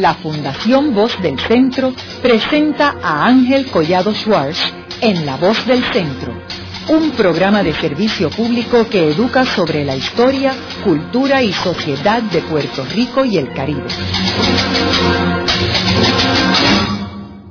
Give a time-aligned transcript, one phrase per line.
[0.00, 6.32] la Fundación Voz del Centro presenta a Ángel Collado Schwartz en La Voz del Centro,
[6.88, 10.52] un programa de servicio público que educa sobre la historia,
[10.82, 13.88] cultura y sociedad de Puerto Rico y el Caribe.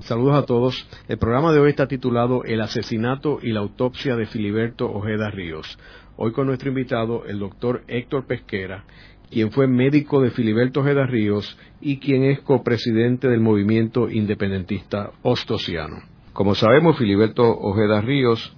[0.02, 0.88] Saludos a todos.
[1.08, 5.78] El programa de hoy está titulado El asesinato y la autopsia de Filiberto Ojeda Ríos.
[6.18, 8.84] Hoy con nuestro invitado, el doctor Héctor Pesquera,
[9.32, 16.02] quien fue médico de Filiberto Ojeda Ríos y quien es copresidente del movimiento independentista ostosiano.
[16.34, 18.54] Como sabemos, Filiberto Ojeda Ríos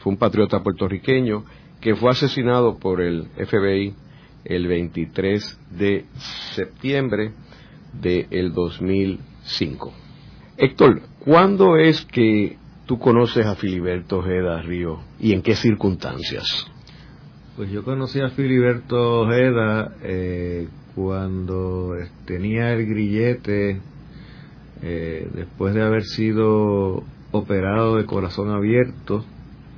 [0.00, 1.44] fue un patriota puertorriqueño
[1.80, 3.94] que fue asesinado por el FBI
[4.44, 6.04] el 23 de
[6.54, 7.32] septiembre
[8.00, 9.92] del 2005.
[10.56, 16.70] Héctor, ¿cuándo es que tú conoces a Filiberto Ojeda Ríos y en qué circunstancias?
[17.56, 21.94] Pues yo conocí a Filiberto Ojeda eh, cuando
[22.26, 23.80] tenía el grillete
[24.82, 29.24] eh, después de haber sido operado de corazón abierto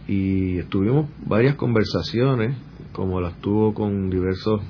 [0.08, 2.56] y estuvimos varias conversaciones
[2.92, 4.62] como las tuvo con diversos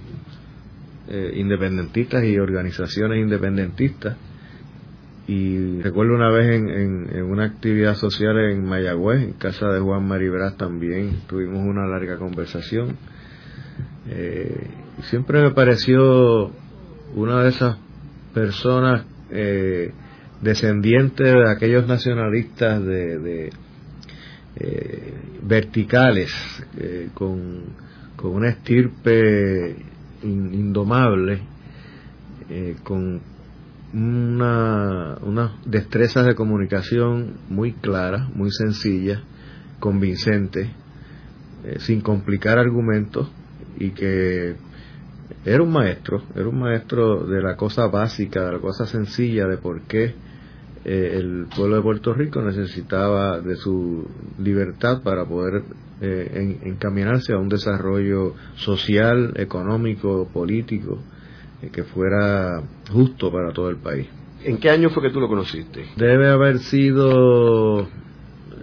[1.09, 4.17] eh, independentistas y organizaciones independentistas
[5.29, 10.57] y recuerdo una vez en, una actividad social en Mayagüez, en casa de Juan Maribras
[10.57, 12.97] también, tuvimos una larga conversación.
[14.09, 14.69] Eh,
[15.11, 16.53] siempre me pareció
[17.17, 17.77] una de esas
[18.35, 19.93] personas eh,
[20.43, 23.51] descendientes de aquellos nacionalistas de,
[24.59, 26.33] eh, verticales,
[27.15, 27.65] con,
[28.15, 29.75] con, una estirpe
[30.23, 31.41] indomable,
[32.85, 33.21] con
[33.97, 39.23] una, unas destrezas de comunicación muy claras, muy sencillas,
[39.81, 40.69] convincentes,
[41.65, 43.31] eh, sin complicar argumentos
[43.79, 44.55] y que
[45.45, 49.57] era un maestro, era un maestro de la cosa básica, de la cosa sencilla, de
[49.57, 50.15] por qué
[50.85, 54.07] eh, el pueblo de Puerto Rico necesitaba de su
[54.39, 55.63] libertad para poder
[56.03, 60.99] eh, encaminarse a un desarrollo social, económico, político,
[61.73, 62.63] que fuera
[62.93, 64.07] justo para todo el país.
[64.45, 65.87] ¿En qué año fue que tú lo conociste?
[65.97, 67.89] Debe haber sido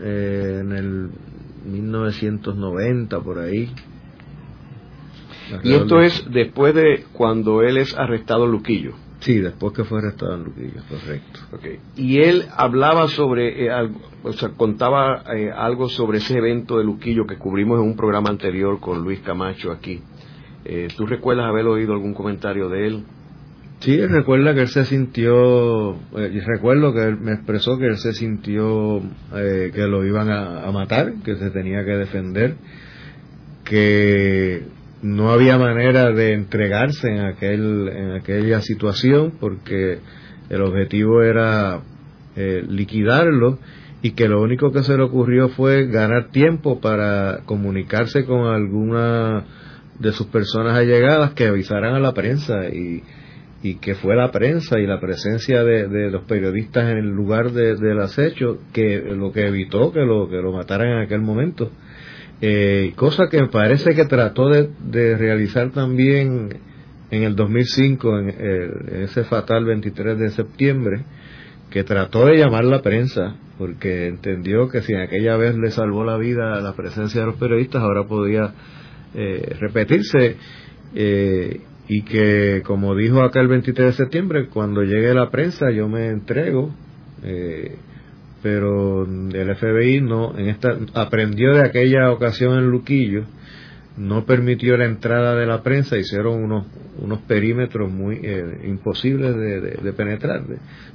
[0.01, 1.09] eh, en el
[1.65, 3.73] 1990 por ahí.
[5.63, 8.93] Y esto es después de cuando él es arrestado en Luquillo.
[9.19, 11.39] Sí, después que fue arrestado en Luquillo, correcto.
[11.53, 11.79] Okay.
[11.95, 13.89] Y él hablaba sobre, eh,
[14.23, 18.29] o sea, contaba eh, algo sobre ese evento de Luquillo que cubrimos en un programa
[18.29, 20.01] anterior con Luis Camacho aquí.
[20.65, 23.03] Eh, ¿Tú recuerdas haber oído algún comentario de él?
[23.79, 28.13] Sí, recuerda que él se sintió, eh, recuerdo que él me expresó que él se
[28.13, 29.01] sintió
[29.35, 32.55] eh, que lo iban a, matar, que se tenía que defender,
[33.65, 34.63] que
[35.01, 39.99] no había manera de entregarse en, aquel, en aquella situación porque
[40.49, 41.81] el objetivo era
[42.35, 43.59] liquidarlo
[44.01, 49.45] y que lo único que se le ocurrió fue ganar tiempo para comunicarse con alguna
[49.99, 53.03] de sus personas allegadas que avisaran a la prensa y,
[53.63, 57.99] y que fue la prensa y la presencia de, los periodistas en el lugar del
[58.01, 61.71] acecho que lo que evitó que lo que lo mataran en aquel momento.
[62.41, 66.59] Eh, cosa que me parece que trató de, realizar también
[67.09, 71.05] en el 2005 en, en, ese fatal 23 de septiembre
[71.69, 76.03] que trató de llamar la prensa porque entendió que si en aquella vez le salvó
[76.03, 78.53] la vida la presencia de los periodistas ahora podía
[79.15, 80.37] eh, repetirse
[80.95, 85.87] eh, y que, como dijo acá el 23 de septiembre, cuando llegue la prensa yo
[85.87, 86.73] me entrego,
[87.23, 87.75] eh,
[88.41, 93.23] pero el FBI no, en esta, aprendió de aquella ocasión en Luquillo,
[93.97, 96.65] no permitió la entrada de la prensa, hicieron unos,
[96.99, 98.19] unos perímetros muy
[98.65, 100.41] imposibles de, penetrar,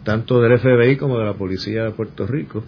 [0.02, 2.64] tanto del FBI como de la policía de Puerto Rico.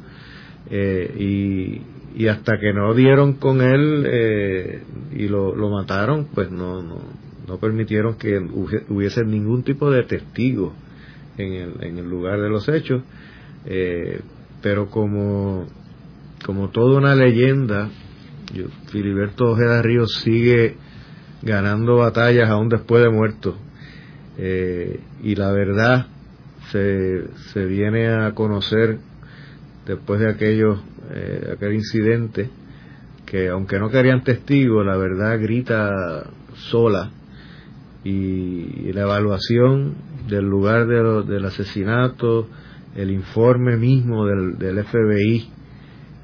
[0.71, 1.81] Y,
[2.15, 4.83] y hasta que no dieron con él eh,
[5.13, 6.99] y lo, lo, mataron, pues no, no,
[7.47, 10.75] no permitieron que hubiese ningún tipo de testigo
[11.39, 13.03] en el, en el lugar de los hechos.
[13.67, 14.21] Eh,
[14.61, 15.67] pero como,
[16.45, 17.89] como toda una leyenda,
[18.91, 20.77] Filiberto Ojeda Ríos sigue
[21.43, 23.57] ganando batallas aún después de muerto.
[24.37, 26.07] Eh, y la verdad
[26.71, 28.99] se, se viene a conocer
[29.87, 30.81] después de aquellos
[31.13, 32.49] eh, aquel incidente,
[33.27, 36.25] que aunque no querían testigos, la verdad grita
[36.55, 37.11] sola.
[38.03, 39.95] Y, la evaluación
[40.29, 42.49] del lugar del asesinato,
[42.97, 45.49] el informe mismo del, del FBI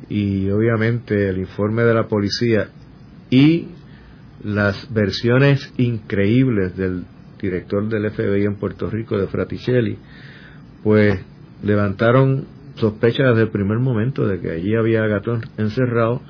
[0.08, 2.69] y obviamente el informe de la policía
[3.31, 3.69] y
[4.43, 7.05] las versiones increíbles del
[7.41, 9.99] director del FBI en Puerto Rico, de Fraticelli,
[10.82, 11.20] pues
[11.62, 16.23] levantaron sospechas desde el primer momento de que allí había gato encerrado,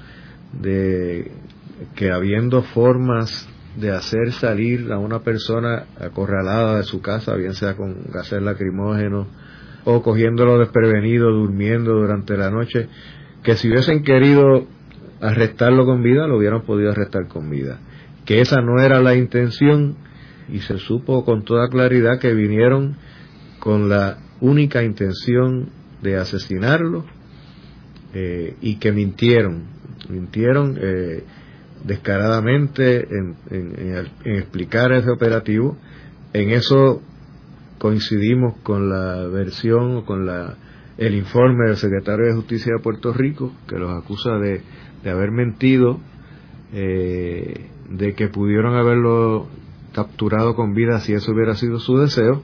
[0.52, 1.30] de
[1.94, 7.76] que habiendo formas de hacer salir a una persona acorralada de su casa, bien sea
[7.76, 9.26] con gases lacrimógenos
[9.84, 12.88] o cogiéndolo desprevenido, durmiendo durante la noche,
[13.42, 14.66] que si hubiesen querido
[15.20, 17.78] arrestarlo con vida, lo hubieran podido arrestar con vida.
[18.24, 19.96] Que esa no era la intención
[20.48, 22.96] y se supo con toda claridad que vinieron
[23.60, 25.70] con la única intención
[26.02, 27.04] de asesinarlo
[28.14, 29.64] eh, y que mintieron,
[30.08, 31.24] mintieron eh,
[31.84, 33.36] descaradamente en,
[34.24, 35.76] explicar ese operativo.
[36.32, 37.02] En eso
[37.78, 40.56] coincidimos con la versión o con la,
[40.98, 44.62] el informe del secretario de Justicia de Puerto Rico, que los acusa de,
[45.02, 46.00] de haber mentido,
[46.72, 49.46] eh, de que pudieron haberlo
[49.92, 52.42] capturado con vida si eso hubiera sido su deseo,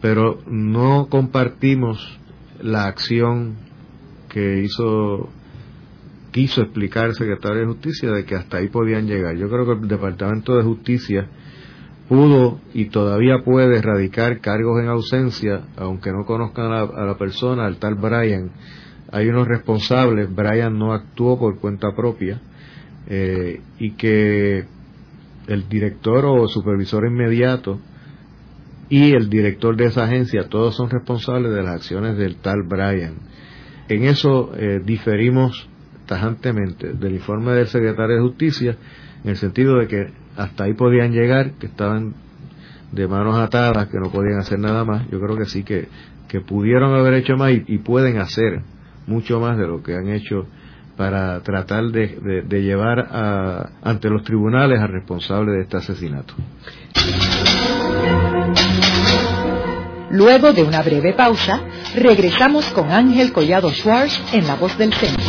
[0.00, 2.20] pero no compartimos
[2.64, 3.56] la acción
[4.30, 5.28] que hizo
[6.32, 9.36] quiso explicar el secretario de Justicia de que hasta ahí podían llegar.
[9.36, 11.28] Yo creo que el Departamento de Justicia
[12.08, 17.76] pudo y todavía puede erradicar cargos en ausencia, aunque no conozcan a, la persona, al
[17.76, 18.50] tal Brian.
[19.12, 22.40] Hay unos responsables, Brian no actuó por cuenta propia,
[23.06, 24.64] eh, y que
[25.46, 27.78] el director o supervisor inmediato
[28.94, 33.14] y el director de esa agencia, todos son responsables de las acciones del tal Brian.
[33.88, 35.68] En eso eh, diferimos
[36.06, 38.76] tajantemente del informe del secretario de Justicia,
[39.24, 42.14] en el sentido de que hasta ahí podían llegar, que estaban
[42.92, 45.10] de manos atadas, que no podían hacer nada más.
[45.10, 45.88] Yo creo que sí, que,
[46.28, 48.62] que pudieron haber hecho más y, pueden hacer
[49.08, 50.46] mucho más de lo que han hecho
[50.96, 56.34] para tratar de, llevar a, ante los tribunales al responsable de este asesinato.
[60.14, 61.60] Luego de una breve pausa,
[61.96, 65.24] regresamos con Ángel Collado Schwartz en La Voz del Centro.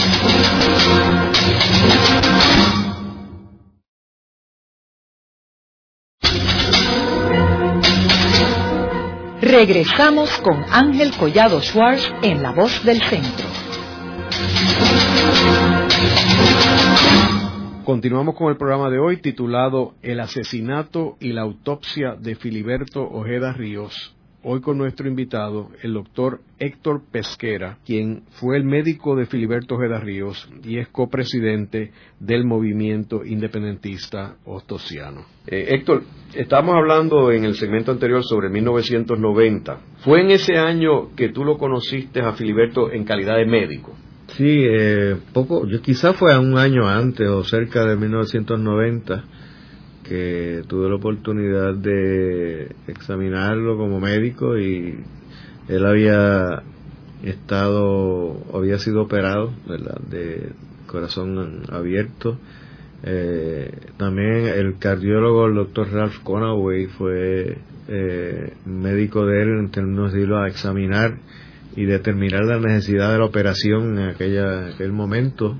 [9.41, 13.47] Regresamos con Ángel Collado Schwartz en La Voz del Centro.
[17.85, 23.53] Continuamos con el programa de hoy titulado El asesinato y la autopsia de Filiberto Ojeda
[23.53, 24.14] Ríos,
[24.47, 29.99] hoy con nuestro invitado, el doctor Héctor Pesquera, quien fue el médico de Filiberto Ojeda
[29.99, 35.25] Ríos y es copresidente del movimiento independentista ostosiano.
[35.47, 36.03] Eh, Héctor,
[36.35, 39.79] estábamos hablando en el segmento anterior sobre 1990.
[40.03, 43.95] ¿Fue en ese año que tú lo conociste a Filiberto en calidad de médico?
[44.27, 49.23] Sí, eh, poco, yo quizás fue un año antes o cerca de 1990
[50.07, 54.99] que tuve la oportunidad de examinarlo como médico y
[55.67, 56.61] él había
[57.23, 59.51] estado, había sido operado.
[60.09, 60.51] De
[60.87, 62.37] corazón abierto.
[63.03, 67.57] Eh, también el cardiólogo, el doctor Ralph Conaway, fue
[67.87, 71.17] eh, médico de él en términos de irlo a examinar
[71.75, 75.57] y determinar la necesidad de la operación en aquella, aquel momento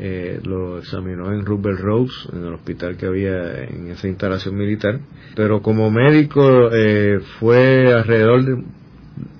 [0.00, 5.00] eh, lo examinó en Rubber Rose, en el hospital que había en esa instalación militar.
[5.34, 8.62] Pero como médico eh, fue alrededor de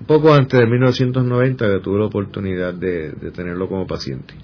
[0.08, 4.34] poco antes de 1990 que tuve la oportunidad de, tenerlo como paciente.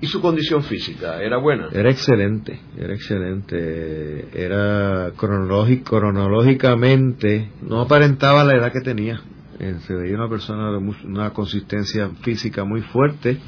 [0.00, 1.70] ¿Y su condición física era buena?
[1.72, 4.28] Era excelente, era excelente.
[4.34, 9.20] Era cronológicamente, no aparentaba la edad que tenía.
[9.58, 13.38] Eh, se veía una persona de una consistencia física muy fuerte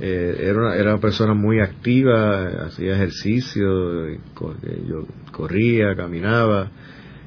[0.00, 4.08] eh, era, una, era una persona muy activa, hacía ejercicio,
[4.88, 6.70] yo corría, caminaba,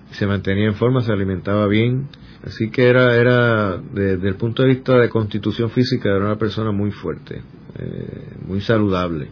[0.10, 2.08] se mantenía en forma, se alimentaba bien,
[2.44, 6.72] así que era, era desde el punto de vista de constitución física, era una persona
[6.72, 7.44] muy fuerte,
[7.78, 9.28] eh, muy saludable,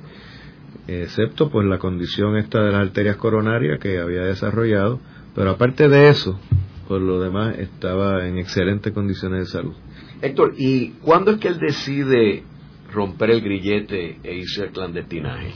[0.87, 4.99] excepto pues la condición esta de las arterias coronarias que había desarrollado,
[5.33, 6.39] pero aparte de eso,
[6.87, 9.73] por lo demás estaba en excelentes condiciones de salud.
[10.21, 12.43] Héctor, ¿y cuándo es que él decide
[12.91, 15.51] romper el grillete e irse al clandestinaje?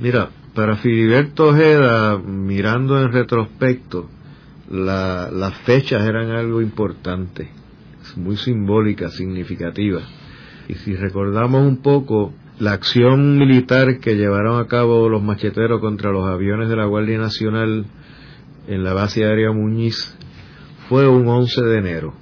[0.00, 4.08] Mira, para Filiberto Ojeda, mirando en retrospecto,
[4.70, 7.50] las fechas eran algo importante,
[8.16, 10.00] muy simbólica, significativa.
[10.68, 16.10] Y si recordamos un poco, la acción militar que llevaron a cabo los macheteros contra
[16.10, 17.86] los aviones de la Guardia Nacional
[18.66, 20.16] en la base aérea Muñiz
[20.88, 22.14] fue un 11 de enero,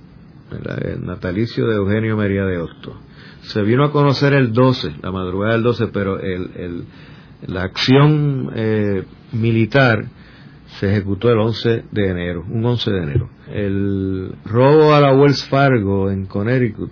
[0.51, 3.04] el natalicio de Eugenio María de Hostos
[3.45, 6.85] se vino a conocer el 12, la madrugada del 12, pero el, el,
[7.47, 10.07] la acción eh, militar
[10.79, 13.29] se ejecutó el 11 de enero, un 11 de enero.
[13.53, 16.91] El robo a la Wells Fargo en Connecticut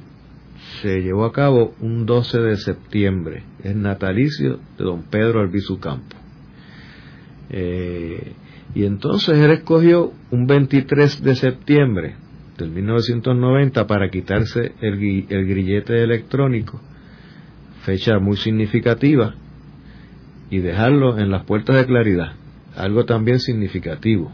[0.80, 6.16] se llevó a cabo un 12 de septiembre, es natalicio de don Pedro Albizu Campo.
[7.50, 8.35] Eh,
[8.75, 12.16] y entonces él escogió un 23 de septiembre
[12.59, 16.80] del 1990 para quitarse el, el grillete electrónico,
[17.85, 19.35] fecha muy significativa,
[20.50, 22.35] y dejarlo en las puertas de claridad,
[22.76, 24.30] algo también significativo.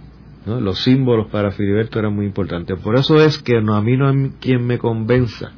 [0.46, 2.78] Los símbolos para Filiberto eran muy importantes.
[2.80, 5.52] Por eso es que no, a mí no hay quien me convenza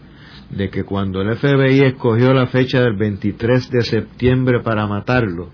[0.50, 5.50] de que cuando el FBI escogió la fecha del 23 de septiembre para matarlo,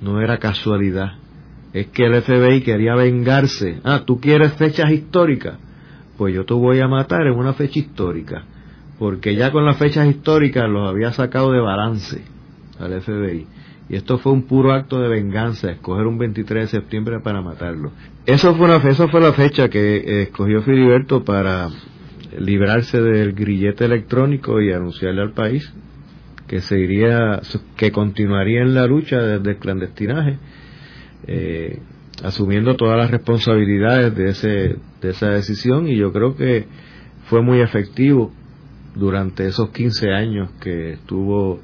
[0.00, 1.14] no era casualidad.
[1.72, 3.80] Es que el FBI quería vengarse.
[3.84, 5.58] Ah, tú quieres fechas históricas.
[6.18, 8.44] Pues yo te voy a matar en una fecha histórica.
[8.98, 12.20] Porque ya con las fechas históricas los había sacado de balance
[12.78, 13.46] al FBI.
[13.88, 17.92] Y esto fue un puro acto de venganza, escoger un 23 de septiembre para matarlo.
[18.26, 21.68] Eso esa fue la fecha que eh, escogió Filiberto para
[22.38, 25.72] librarse del grillete electrónico y anunciarle al país
[26.48, 27.40] que se iría,
[27.76, 30.38] que continuaría en la lucha desde el clandestinaje,
[31.26, 31.78] eh,
[32.22, 36.66] asumiendo todas las responsabilidades de, ese, de esa decisión y yo creo que
[37.26, 38.32] fue muy efectivo
[38.94, 41.60] durante esos 15 años que estuvo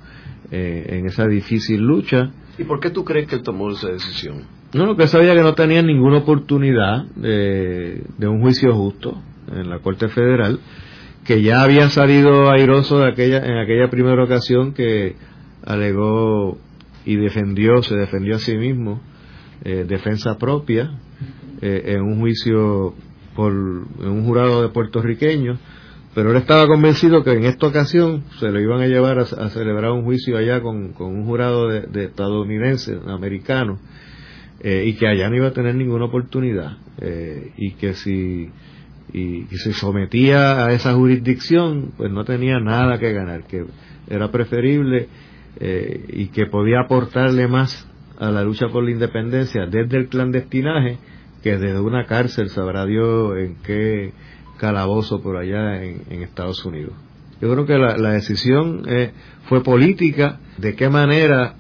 [0.51, 2.31] eh, en esa difícil lucha.
[2.59, 4.43] ¿Y por qué tú crees que él tomó esa decisión?
[4.73, 9.21] No, lo que sabía que no tenía ninguna oportunidad de, de un juicio justo,
[9.53, 10.61] en la Corte Federal,
[11.25, 15.17] que ya había salido airoso de aquella, en aquella primera ocasión que
[15.65, 16.59] alegó
[17.05, 19.01] y defendió, se defendió a sí mismo,
[19.65, 20.91] eh, defensa propia,
[21.61, 22.95] eh, en un juicio
[23.35, 25.59] por en un jurado de puertorriqueños,
[26.15, 29.91] pero él estaba convencido que en esta ocasión se lo iban a llevar a, celebrar
[29.91, 33.79] un juicio allá con, con un jurado de, de estadounidense, americano,
[34.61, 36.79] eh, y que allá no iba a tener ninguna oportunidad,
[37.57, 38.51] y que si
[39.15, 43.65] y, se sometía a esa jurisdicción, pues no tenía nada que ganar, que
[44.09, 45.09] era preferible
[45.61, 47.89] eh, y que podía aportarle más
[48.25, 50.99] a la lucha por la independencia desde el clandestinaje
[51.43, 54.15] que desde una cárcel, sabrá Dios en qué
[54.57, 56.95] calabozo por allá en, Estados Unidos.
[57.39, 59.13] Yo creo que la, decisión eh,
[59.47, 61.57] fue política, de qué manera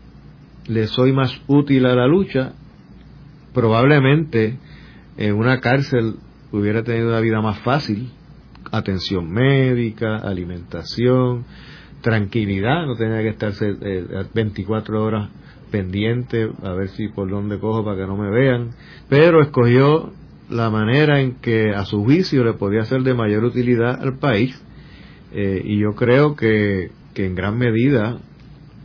[0.66, 2.54] le soy más útil a la lucha,
[3.52, 4.56] probablemente
[5.18, 6.14] en una cárcel
[6.50, 8.10] hubiera tenido una vida más fácil,
[8.72, 11.44] atención médica, alimentación,
[12.00, 13.74] tranquilidad, no tenía que estarse
[14.32, 15.30] 24 eh, horas
[15.74, 18.70] pendiente a ver si por dónde cojo para que no me vean,
[19.08, 20.12] pero escogió
[20.48, 24.54] la manera en que a su juicio le podía ser de mayor utilidad al país
[25.32, 28.18] eh, y yo creo que, que en gran medida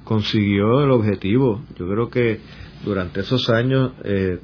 [0.04, 1.62] consiguió el objetivo.
[1.78, 2.40] Yo creo que
[2.84, 4.40] durante esos años eh,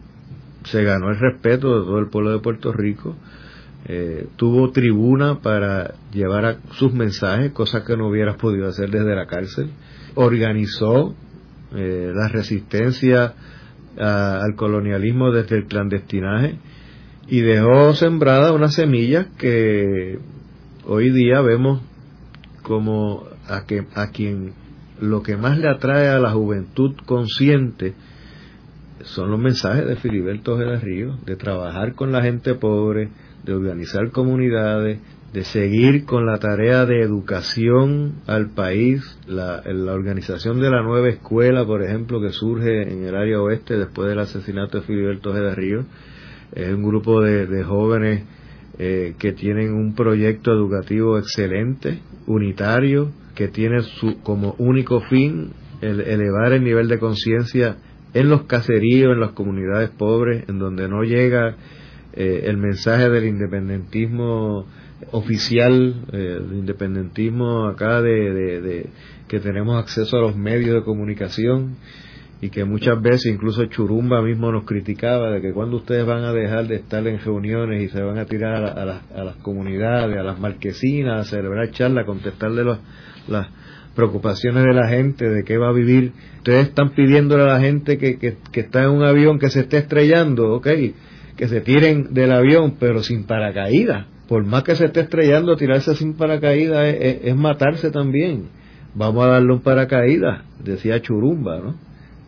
[0.65, 3.15] se ganó el respeto de todo el pueblo de Puerto Rico,
[3.87, 9.15] eh, tuvo tribuna para llevar a sus mensajes, cosas que no hubiera podido hacer desde
[9.15, 9.71] la cárcel,
[10.13, 11.15] organizó
[11.75, 13.33] eh, la resistencia
[13.97, 16.57] al colonialismo desde el clandestinaje
[17.27, 20.19] y dejó sembrada una semilla que
[20.85, 21.81] hoy día vemos
[22.61, 24.53] como a, que, a quien
[24.99, 27.93] lo que más le atrae a la juventud consciente
[29.01, 33.09] son los mensajes de Filiberto Ríos, de trabajar con la gente pobre,
[33.43, 34.99] de organizar comunidades,
[35.35, 41.09] de seguir con la tarea de educación al país, la, la, organización de la nueva
[41.09, 45.53] escuela, por ejemplo, que surge en el área oeste después del asesinato de Filiberto Ojeda
[45.53, 45.87] Ríos,
[46.53, 48.23] es un grupo de, jóvenes
[48.79, 55.51] eh, que tienen un proyecto educativo excelente, unitario, que tiene su, como único fin
[55.81, 57.75] el elevar el nivel de conciencia
[58.13, 61.57] en los caseríos, en las comunidades pobres, en donde no llega
[62.13, 64.65] eh, el mensaje del independentismo
[65.11, 68.89] oficial, eh, el independentismo acá de,
[69.27, 71.77] que tenemos acceso a los medios de comunicación
[72.41, 76.33] y que muchas veces incluso Churumba mismo nos criticaba de que cuando ustedes van a
[76.33, 80.23] dejar de estar en reuniones y se van a tirar a, a las comunidades, a
[80.23, 82.63] las marquesinas, a celebrar charlas, a contestarle
[83.27, 83.47] las
[83.95, 86.11] preocupaciones de la gente, de qué va a vivir.
[86.37, 89.77] Ustedes están pidiéndole a la gente que, que, está en un avión que se esté
[89.77, 90.67] estrellando, ok,
[91.37, 94.07] que se tiren del avión, pero sin paracaídas.
[94.27, 98.45] Por más que se esté estrellando, tirarse sin paracaídas es, matarse también.
[98.95, 101.75] Vamos a darle un paracaídas, decía Churumba, ¿no?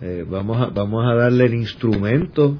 [0.01, 2.57] Eh, vamos, a, vamos a darle el instrumento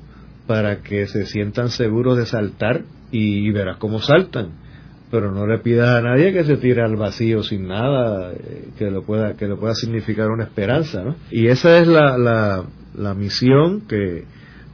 [0.47, 4.67] para que se sientan seguros de saltar y verás cómo saltan
[5.09, 8.91] pero no le pidas a nadie que se tire al vacío sin nada eh, que
[8.91, 11.15] lo pueda que lo pueda significar una esperanza ¿no?
[11.31, 12.65] y esa es la, la,
[12.95, 14.25] la misión que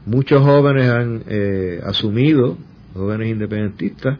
[0.05, 2.57] muchos jóvenes han eh, asumido,
[2.93, 4.19] jóvenes independentistas,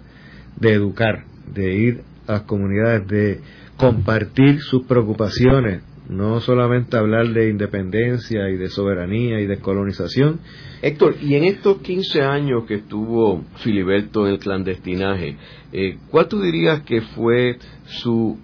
[0.60, 3.40] de educar, de ir a las comunidades, de
[3.78, 10.40] compartir sus preocupaciones, no solamente hablar de independencia y de soberanía y de colonización.
[10.82, 15.38] Héctor, y en estos 15 años que estuvo Filiberto en el clandestinaje,
[15.72, 18.38] eh, ¿cuál tú dirías que fue su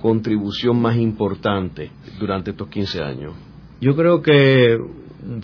[0.00, 3.34] contribución más importante durante estos 15 años?
[3.80, 4.78] Yo creo que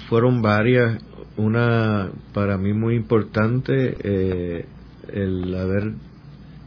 [0.09, 1.03] fueron varias.
[1.37, 4.65] Una para mí muy importante, eh,
[5.13, 5.93] el haber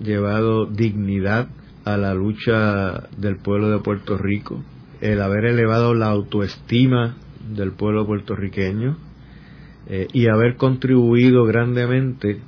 [0.03, 1.47] llevado dignidad
[1.85, 4.63] a la lucha del pueblo de Puerto Rico,
[5.01, 7.15] el haber elevado la autoestima
[7.55, 8.97] del pueblo puertorriqueño
[9.87, 12.39] eh, y haber contribuido grandemente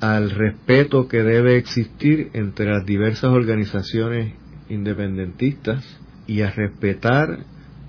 [0.00, 4.34] al respeto que debe existir entre las diversas organizaciones
[4.68, 5.84] independentistas
[6.26, 7.40] y a respetar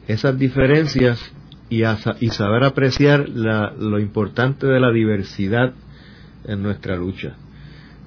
[0.07, 1.19] esas diferencias
[1.69, 5.73] y, a, y saber apreciar la, lo importante de la diversidad
[6.45, 7.35] en nuestra lucha.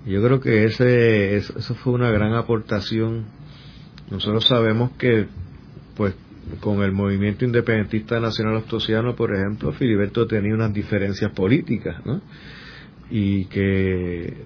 [0.07, 3.25] Yo creo que ese, eso fue una gran aportación.
[4.11, 5.27] Nosotros sabemos que,
[5.97, 6.15] pues,
[6.61, 12.21] con el movimiento independentista nacional ostosiano, por ejemplo, Filiberto tenía unas diferencias políticas, ¿no?
[13.11, 14.45] Y que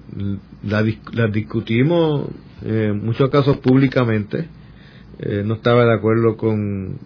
[0.62, 2.28] las la discutimos
[2.62, 4.48] en muchos casos públicamente.
[5.18, 6.98] Eh, no estaba de acuerdo con,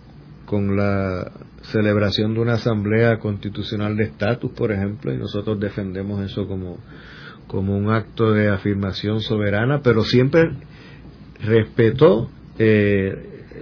[0.44, 1.32] con la
[1.62, 6.78] celebración de una asamblea constitucional de estatus, por ejemplo, y nosotros defendemos eso como
[7.52, 10.52] como un acto de afirmación soberana, pero siempre
[11.44, 13.14] respetó eh,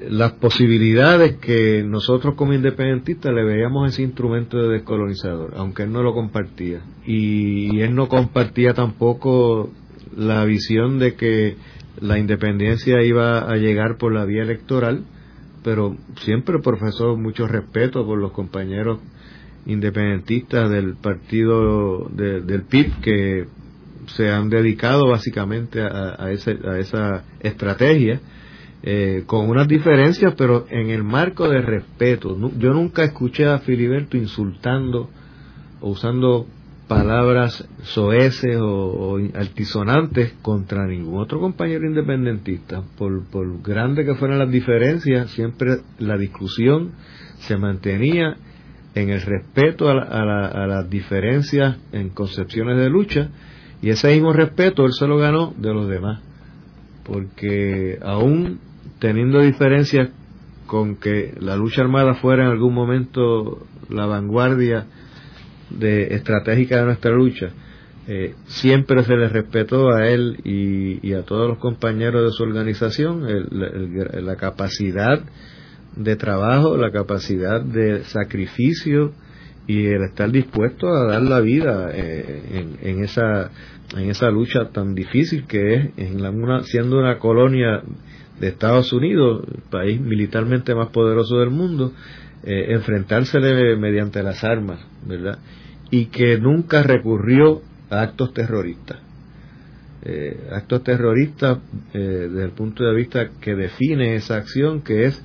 [0.09, 6.05] las posibilidades que nosotros como independentistas le veíamos ese instrumento de descolonizador, aunque él no
[6.05, 6.83] lo compartía.
[7.05, 9.71] Y él no compartía tampoco
[10.17, 11.57] la visión de que
[12.01, 15.05] la independencia iba a llegar por la vía electoral,
[15.65, 19.01] pero siempre profesó mucho respeto por los compañeros
[19.67, 23.47] independentistas del partido del PIB que
[24.17, 28.21] se han dedicado básicamente a, a, esa estrategia,
[28.83, 32.37] eh, con unas diferencias, pero en el marco de respeto.
[32.59, 35.11] Yo nunca escuché a Filiberto insultando
[35.81, 36.47] o usando
[36.89, 42.83] palabras soeces o, altisonantes contra ningún otro compañero independentista.
[42.97, 46.93] Por, por grande que fueran las diferencias, siempre la discusión
[47.41, 48.37] se mantenía
[48.95, 53.31] en el respeto a, a las diferencias en concepciones de lucha
[53.83, 56.21] y ese mismo respeto él se lo ganó de los demás,
[57.05, 58.61] porque aún
[58.99, 60.11] teniendo diferencias
[60.67, 64.87] con que la lucha armada fuera en algún momento la vanguardia
[65.71, 67.51] de estratégica de nuestra lucha,
[68.07, 73.25] eh, siempre se le respetó a él y, a todos los compañeros de su organización
[73.51, 75.21] la capacidad
[75.97, 79.13] de trabajo, la capacidad de sacrificio,
[79.67, 83.51] y el estar dispuesto a dar la vida eh, en, esa
[83.97, 87.83] en esa lucha tan difícil que es en una, siendo una colonia
[88.41, 91.93] de Estados Unidos, el país militarmente más poderoso del mundo,
[92.43, 95.39] eh, enfrentársele mediante las armas, ¿verdad?
[95.91, 98.99] Y que nunca recurrió a actos terroristas.
[100.03, 101.59] Eh, actos terroristas
[101.93, 105.23] desde el punto de vista que define esa acción, que es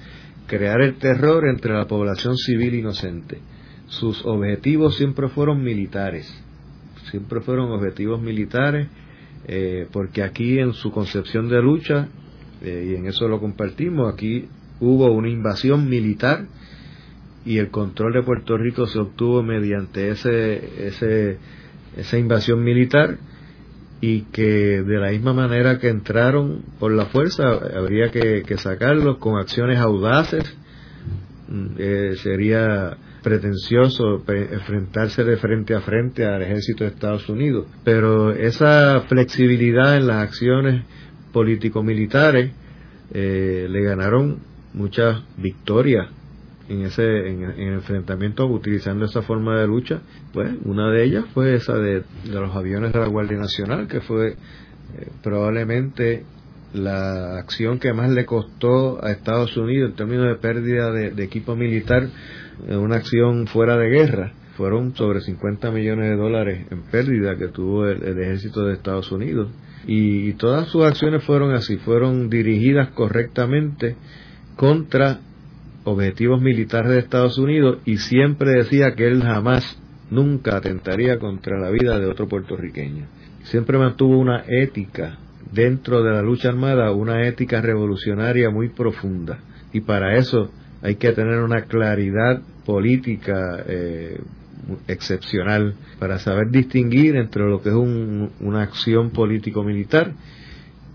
[0.47, 3.39] crear el terror entre la población civil inocente
[3.87, 6.31] sus objetivos siempre fueron militares,
[7.09, 8.87] siempre fueron objetivos militares,
[9.47, 12.07] eh, porque aquí en su concepción de lucha,
[12.61, 14.47] eh, y en eso lo compartimos, aquí
[14.79, 16.45] hubo una invasión militar
[17.45, 21.37] y el control de Puerto Rico se obtuvo mediante ese, ese,
[21.95, 23.17] esa invasión militar
[24.01, 27.43] y que de la misma manera que entraron por la fuerza
[27.75, 30.43] habría que, sacarlos con acciones audaces.
[31.47, 38.31] Mm, eh, sería pretencioso enfrentarse de frente a frente al ejército de Estados Unidos, pero
[38.31, 40.83] esa flexibilidad en las acciones
[41.33, 42.51] político-militares
[43.15, 44.37] eh, le ganaron
[44.75, 46.07] muchas victorias
[46.69, 47.41] en ese en,
[47.73, 50.01] enfrentamiento utilizando esa forma de lucha.
[50.31, 54.33] Pues una de ellas fue esa de, los aviones de la Guardia Nacional que fue
[54.33, 54.35] eh,
[55.23, 56.25] probablemente
[56.73, 61.55] la acción que más le costó a Estados Unidos en términos de pérdida de equipo
[61.55, 62.09] militar
[62.69, 64.33] una acción fuera de guerra.
[64.57, 69.51] Fueron sobre 50 millones de dólares en pérdida que tuvo el, ejército de Estados Unidos.
[69.85, 73.95] Y, todas sus acciones fueron así, fueron dirigidas correctamente
[74.55, 75.19] contra
[75.83, 81.69] objetivos militares de Estados Unidos y siempre decía que él jamás, nunca atentaría contra la
[81.69, 83.05] vida de otro puertorriqueño.
[83.43, 85.17] Siempre mantuvo una ética
[85.51, 89.39] dentro de la lucha armada, una ética revolucionaria muy profunda.
[89.71, 90.51] Y para eso
[90.85, 94.21] hay que tener una claridad política eh,
[94.87, 100.13] excepcional para saber distinguir entre lo que es una acción político-militar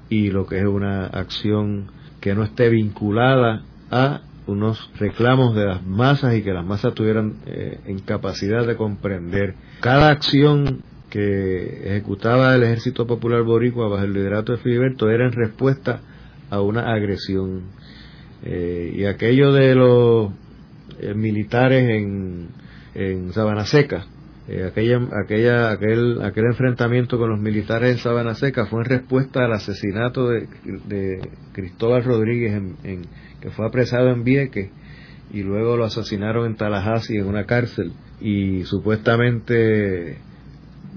[0.09, 5.85] y lo que es una acción que no esté vinculada a unos reclamos de las
[5.85, 9.57] masas y que las masas tuvieran eh, capacidad de comprender.
[9.81, 15.33] Cada acción que ejecutaba el Ejército Popular Boricua bajo el liderato de Filiberto era en
[15.33, 16.01] respuesta
[16.49, 17.80] a una agresión.
[18.43, 20.33] Eh, y aquello de los
[21.01, 22.49] eh, militares en,
[22.95, 24.07] en Sabana Seca,
[24.49, 29.45] eh, aquella, aquella, aquel, aquel enfrentamiento con los militares en Sabana Seca fue en respuesta
[29.45, 30.49] al asesinato de,
[30.87, 31.21] de
[31.53, 33.03] Cristóbal Rodríguez, en,
[33.41, 34.71] que fue apresado en Vieques
[35.33, 37.93] y luego lo asesinaron en Tallahassee en una cárcel.
[38.21, 40.19] Y supuestamente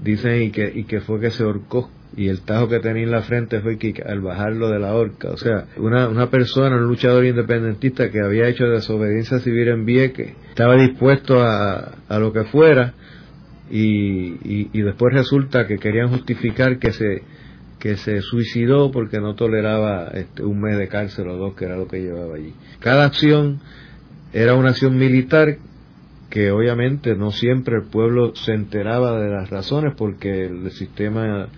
[0.02, 3.10] dicen y que, y que fue que se ahorcó y el tajo que tenía en
[3.10, 6.86] la frente fue que al bajarlo de la horca, o sea, una, una persona, un
[6.86, 12.44] luchador independentista que había hecho desobediencia civil en Vieques, estaba dispuesto a, a lo que
[12.44, 12.94] fuera
[13.70, 17.22] y, y, después resulta que querían justificar que se
[17.78, 21.76] que se suicidó porque no toleraba este, un mes de cárcel o dos, que era
[21.76, 22.54] lo que llevaba allí.
[22.78, 23.60] Cada acción
[24.32, 25.58] era una acción militar
[26.30, 31.48] que obviamente no siempre el pueblo se enteraba de las razones porque el sistema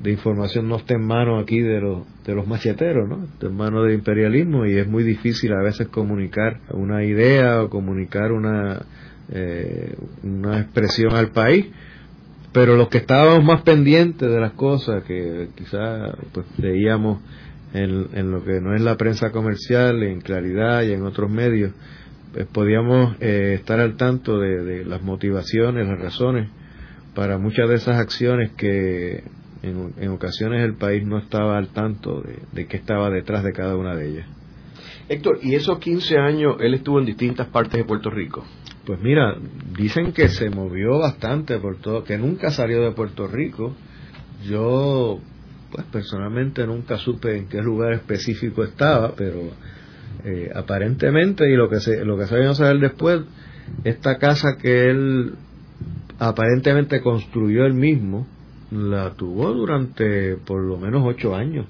[0.00, 3.24] de información no está en manos aquí de los, de los macheteros, ¿no?
[3.24, 7.68] Está en manos del imperialismo y es muy difícil a veces comunicar una idea o
[7.68, 8.80] comunicar una,
[9.30, 11.66] eh, una expresión al país,
[12.52, 17.20] pero los que estábamos más pendientes de las cosas que quizás pues leíamos
[17.74, 21.72] en, en, lo que no es la prensa comercial, en Claridad y en otros medios,
[22.32, 26.48] pues podíamos eh, estar al tanto de, de, las motivaciones, las razones
[27.14, 29.24] para muchas de esas acciones que
[29.62, 33.52] en, en ocasiones el país no estaba al tanto de, de qué estaba detrás de
[33.52, 34.26] cada una de ellas.
[35.08, 38.44] Héctor, ¿y esos 15 años él estuvo en distintas partes de Puerto Rico?
[38.86, 39.36] Pues mira,
[39.76, 43.74] dicen que se movió bastante por todo, que nunca salió de Puerto Rico.
[44.44, 45.18] Yo,
[45.72, 49.50] pues personalmente nunca supe en qué lugar específico estaba, pero
[50.24, 53.22] eh, aparentemente, y lo que se, lo que sabíamos saber después,
[53.84, 55.34] esta casa que él
[56.18, 58.26] aparentemente construyó él mismo,
[58.70, 61.66] la tuvo durante por lo menos ocho años.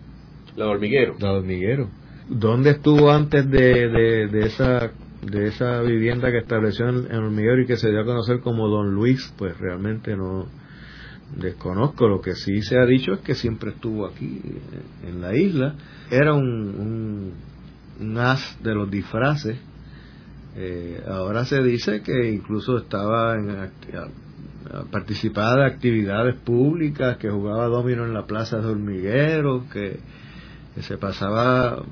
[0.57, 1.17] La hormiguero.
[1.19, 1.89] La hormiguero.
[2.29, 7.67] ¿Dónde estuvo antes de, de, de esa de esa vivienda que estableció en, Hormiguero y
[7.67, 10.47] que se dio a conocer como Don Luis, pues realmente no
[11.37, 12.09] desconozco.
[12.09, 14.41] Lo que sí se ha dicho es que siempre estuvo aquí
[15.07, 15.75] en la isla.
[16.11, 17.35] Era un,
[18.01, 19.59] un, as de los disfraces.
[20.57, 23.69] Eh, ahora se dice que incluso estaba en,
[24.91, 29.99] participaba de actividades públicas, que jugaba domino en la plaza de Hormiguero, que
[30.81, 31.83] se pasaba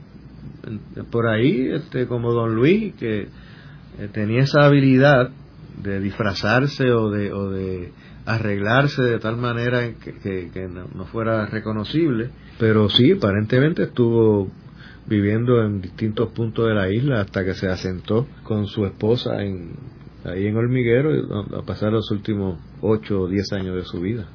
[1.10, 5.30] por ahí, este, como Don Luis, que eh, tenía esa habilidad
[5.82, 7.92] de disfrazarse o de, o de
[8.26, 14.50] arreglarse de tal manera que, que, no, fuera reconocible, pero sí, aparentemente estuvo
[15.06, 19.72] viviendo en distintos puntos de la isla hasta que se asentó con su esposa en,
[20.24, 21.10] ahí en Hormiguero
[21.56, 24.26] a pasar los últimos 8 o 10 años de su vida.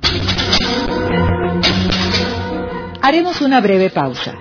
[3.01, 4.33] Haremos una breve pausa.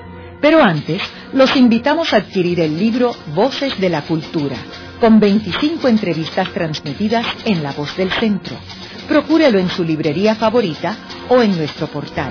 [0.43, 1.01] Pero antes,
[1.33, 4.57] los invitamos a adquirir el libro Voces de la Cultura,
[5.01, 8.57] con 25 entrevistas transmitidas en La Voz del Centro.
[9.09, 10.97] Procúrelo en su librería favorita
[11.29, 12.31] o en nuestro portal.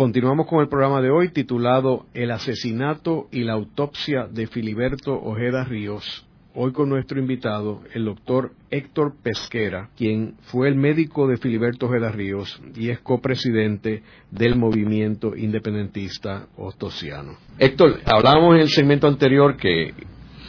[0.00, 5.62] Continuamos con el programa de hoy titulado El asesinato y la autopsia de Filiberto Ojeda
[5.64, 11.84] Ríos, hoy con nuestro invitado, el doctor Héctor Pesquera, quien fue el médico de Filiberto
[11.84, 17.36] Ojeda Ríos y es copresidente del movimiento independentista ostosiano.
[17.58, 19.92] Héctor, hablábamos en el segmento anterior que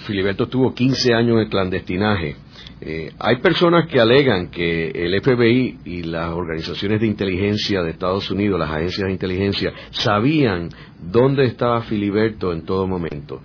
[0.07, 2.37] Filiberto tuvo 15 años de clandestinaje.
[2.83, 8.31] Eh, hay personas que alegan que el FBI y las organizaciones de inteligencia de Estados
[8.31, 13.39] Unidos, las agencias de inteligencia, sabían dónde estaba Filiberto en todo momento.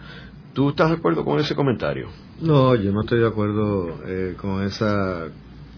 [0.55, 2.09] ¿Tú estás de acuerdo con ese comentario?
[2.41, 5.29] No, yo no estoy de acuerdo eh, con esa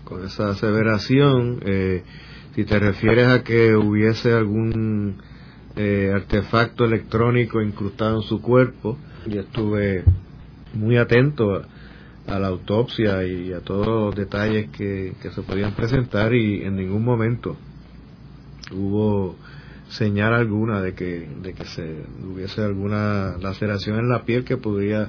[0.04, 1.60] con esa aseveración.
[1.64, 2.02] Eh,
[2.54, 5.16] si te refieres a que hubiese algún
[5.76, 10.04] eh, artefacto electrónico incrustado en su cuerpo, yo estuve
[10.74, 11.62] muy atento a
[12.36, 17.04] la autopsia y a todos los detalles que, que se podían presentar y en ningún
[17.04, 17.56] momento
[18.72, 19.36] hubo
[19.90, 25.08] señal alguna de que, de que se hubiese alguna laceración en la piel que podría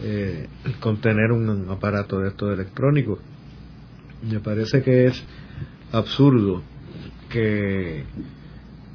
[0.00, 0.48] eh,
[0.80, 3.18] contener un aparato de estos electrónicos.
[4.28, 5.22] Me parece que es
[5.92, 6.62] absurdo
[7.28, 8.04] que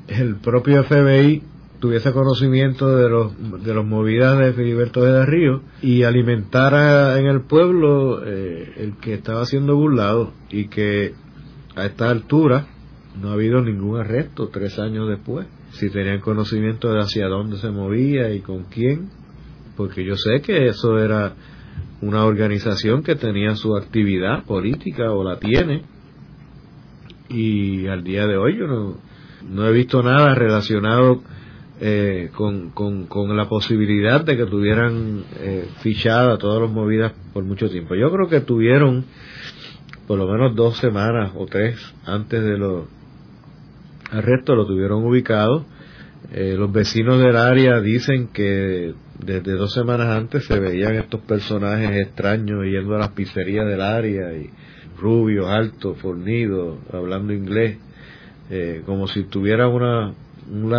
[0.07, 1.43] el propio FBI
[1.83, 7.41] tuviese conocimiento de los de los movidas de Filiberto de Río y alimentara en el
[7.41, 11.13] pueblo eh, el que estaba siendo burlado y que
[11.75, 12.67] a esta altura
[13.21, 15.45] no ha habido ningún arresto tres años después.
[15.71, 19.09] Si tenían conocimiento de hacia dónde se movía y con quién,
[19.75, 21.33] porque yo sé que eso era
[21.99, 25.83] una organización que tenía su actividad política o la tiene
[27.27, 28.95] y al día de hoy yo no,
[29.49, 31.21] no he visto nada relacionado
[31.81, 37.69] eh, con, con, la posibilidad de que tuvieran eh, fichada todas las movidas por mucho
[37.69, 37.95] tiempo.
[37.95, 39.05] Yo creo que tuvieron
[40.07, 42.85] por lo menos dos semanas o tres antes de los
[44.11, 45.65] arresto lo tuvieron ubicado.
[46.31, 51.91] Eh, los vecinos del área dicen que desde dos semanas antes se veían estos personajes
[51.97, 54.49] extraños yendo a las pizzerías del área y
[54.99, 57.77] rubios, altos, fornidos, hablando inglés,
[58.49, 60.13] eh, como si tuviera una,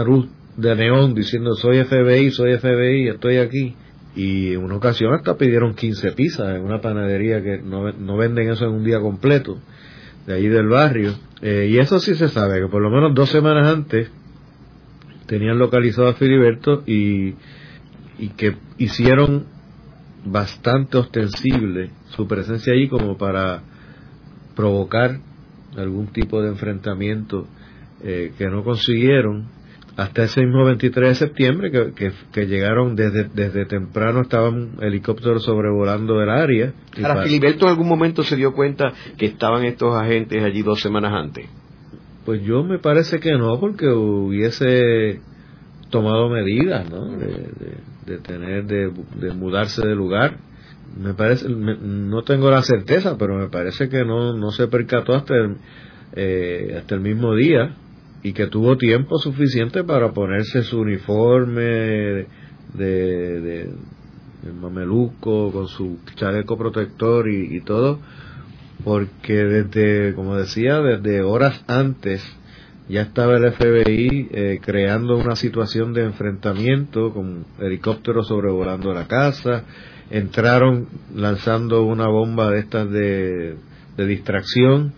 [0.04, 3.74] luz de neón diciendo soy FBI, soy FBI, estoy aquí.
[4.16, 8.48] Y en una ocasión hasta pidieron 15 pizzas en una panadería que no, no venden
[8.50, 9.58] eso en un día completo
[10.26, 11.14] de ahí del barrio.
[11.42, 14.10] Eh, y eso sí se sabe, que por lo menos dos semanas antes
[15.26, 17.34] tenían localizado a Filiberto y,
[18.18, 19.46] y que hicieron
[20.24, 23.62] bastante ostensible su presencia allí como para
[24.54, 25.18] provocar
[25.76, 27.46] algún tipo de enfrentamiento
[28.02, 29.48] eh, que no consiguieron
[29.96, 36.20] hasta ese mismo 23 de septiembre que, que, llegaron desde, desde temprano estaban helicópteros sobrevolando
[36.20, 36.72] el área.
[37.02, 41.12] Ahora, Filiberto en algún momento se dio cuenta que estaban estos agentes allí dos semanas
[41.12, 41.46] antes.
[42.24, 45.20] Pues yo me parece que no, porque hubiese
[45.90, 47.06] tomado medidas, ¿no?
[47.06, 48.90] De, tener, de,
[49.32, 50.38] mudarse de lugar.
[51.00, 55.34] Me parece, no tengo la certeza, pero me parece que no, no se percató hasta
[56.16, 57.74] eh, hasta el mismo día
[58.24, 62.26] y que tuvo tiempo suficiente para ponerse su uniforme
[62.72, 63.70] de,
[64.60, 68.00] mameluco con su chaleco protector y, todo
[68.82, 72.24] porque desde como decía desde horas antes
[72.88, 79.64] ya estaba el FBI eh, creando una situación de enfrentamiento con helicópteros sobrevolando la casa
[80.10, 83.56] entraron lanzando una bomba de estas de
[83.96, 84.94] distracción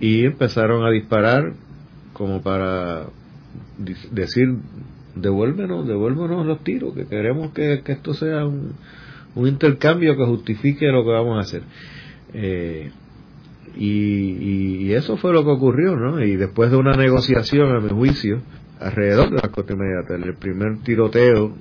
[0.00, 1.52] y empezaron a disparar
[2.14, 3.06] como para
[4.10, 4.56] decir,
[5.14, 8.74] devuélvenos, devuélvenos los tiros, que queremos que, esto sea un,
[9.36, 11.62] intercambio que justifique lo que vamos a hacer.
[12.32, 12.90] Eh,
[13.76, 16.22] y, eso fue lo que ocurrió, ¿no?
[16.22, 18.40] Y después de una negociación, a mi juicio,
[18.78, 21.56] alrededor de las costas inmediatas, el primer tiroteo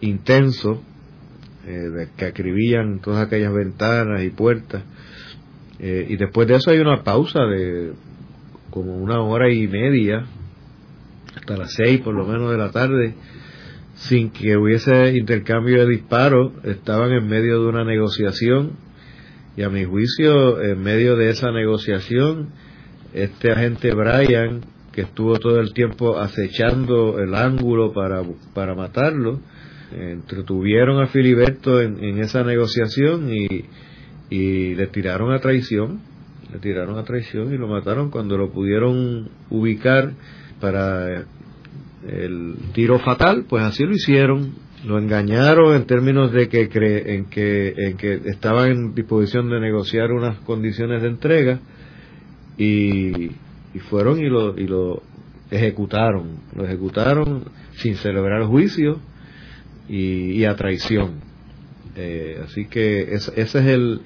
[0.00, 0.80] intenso,
[1.66, 4.84] eh, de que acribillan todas aquellas ventanas y puertas,
[5.80, 7.92] eh, y después de eso hay una pausa de
[8.70, 10.26] como una hora y media,
[11.36, 13.14] hasta las seis por lo menos de la tarde,
[13.94, 18.72] sin que hubiese intercambio de disparos, estaban en medio de una negociación.
[19.56, 22.50] Y a mi juicio, en medio de esa negociación,
[23.12, 24.60] este agente Brian,
[24.92, 28.22] que estuvo todo el tiempo acechando el ángulo para,
[28.54, 29.40] para matarlo,
[29.90, 33.64] entretuvieron a Filiberto en, en esa negociación y,
[34.30, 36.00] y le tiraron a traición
[36.52, 40.12] le tiraron a traición y lo mataron cuando lo pudieron ubicar
[40.60, 41.24] para
[42.06, 47.74] el tiro fatal, pues así lo hicieron, lo engañaron en términos de que en que
[47.76, 51.60] en que estaba en disposición de negociar unas condiciones de entrega
[52.56, 53.26] y,
[53.74, 55.02] y fueron y lo y lo
[55.50, 59.00] ejecutaron, lo ejecutaron sin celebrar juicio
[59.88, 61.28] y, y a traición.
[61.96, 64.02] Eh, así que ese es el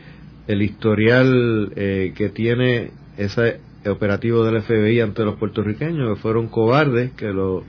[0.47, 7.13] el historial eh, que tiene ese operativo del FBI ante los puertorriqueños, que fueron cobardes,
[7.13, 7.65] que lo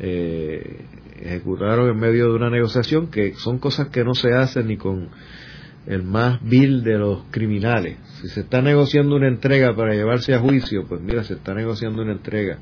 [0.00, 0.84] eh,
[1.20, 5.08] ejecutaron en medio de una negociación, que son cosas que no se hacen ni con
[5.86, 7.98] el más vil de los criminales.
[8.20, 12.02] Si se está negociando una entrega para llevarse a juicio, pues mira, se está negociando
[12.02, 12.58] una entrega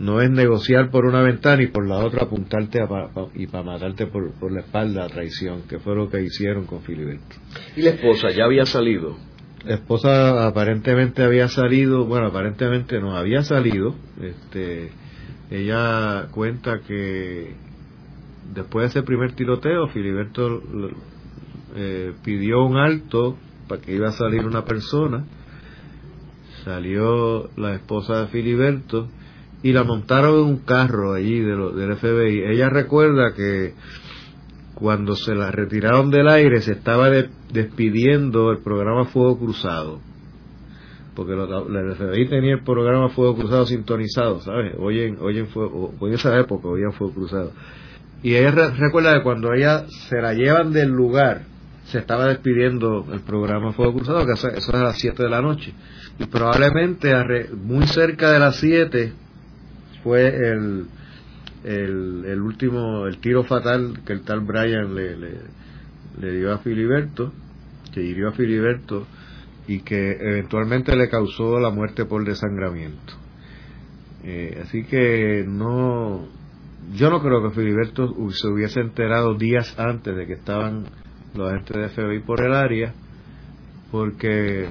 [0.00, 2.80] no es negociar por una ventana y por la otra apuntarte
[3.34, 6.80] y para matarte por, por, la espalda a traición, que fue lo que hicieron con
[6.80, 7.36] Filiberto.
[7.76, 9.18] ¿Y la esposa ya había salido?
[9.62, 13.94] La esposa aparentemente había salido, bueno, aparentemente no había salido.
[14.22, 14.90] Este,
[15.50, 17.52] ella cuenta que
[18.54, 20.62] después de ese primer tiroteo, Filiberto
[21.76, 23.36] eh, pidió un alto
[23.68, 25.26] para que iba a salir una persona,
[26.64, 29.10] salió la esposa de Filiberto
[29.62, 32.44] y la montaron en un carro allí de del FBI.
[32.52, 33.74] Ella recuerda que
[34.74, 37.10] cuando se la retiraron del aire se estaba
[37.52, 40.00] despidiendo el programa Fuego Cruzado
[41.14, 44.74] porque la FBI tenía el programa Fuego Cruzado sintonizado, ¿sabes?
[44.78, 47.52] Oyen, oyen fuego, en esa época oían Fuego Cruzado.
[48.22, 51.42] Y ella recuerda que cuando ella se la llevan del lugar,
[51.84, 55.42] se estaba despidiendo el programa Fuego Cruzado, que eso, es a las 7 de la
[55.42, 55.74] noche.
[56.18, 57.14] Y probablemente
[57.54, 59.12] muy cerca de las 7
[60.02, 60.86] fue el,
[61.64, 67.32] el, último, el tiro fatal que el tal Brian le, le, dio a Filiberto,
[67.92, 69.06] que hirió a Filiberto
[69.66, 73.14] y que eventualmente le causó la muerte por desangramiento.
[74.24, 76.26] Eh, así que no,
[76.94, 80.84] yo no creo que Filiberto se hubiese enterado días antes de que estaban
[81.34, 82.92] los agentes de FBI por el área,
[83.90, 84.70] porque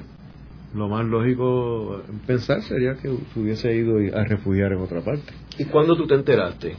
[0.74, 5.32] lo más lógico pensar sería que se hubiese ido a refugiar en otra parte.
[5.58, 6.76] ¿Y cuándo tú te enteraste?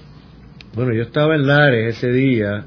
[0.76, 2.66] Bueno, yo estaba en Lares ese día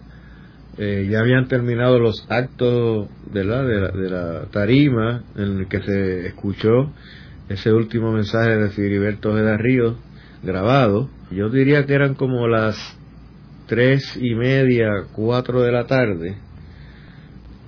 [0.77, 6.27] eh, ya habían terminado los actos de la, de la, tarima en el que se
[6.27, 6.93] escuchó
[7.49, 9.97] ese último mensaje de Filiberto Ojeda Ríos
[10.43, 11.09] grabado.
[11.31, 12.77] Yo diría que eran como las
[13.67, 16.39] tres y media, cuatro de la tarde,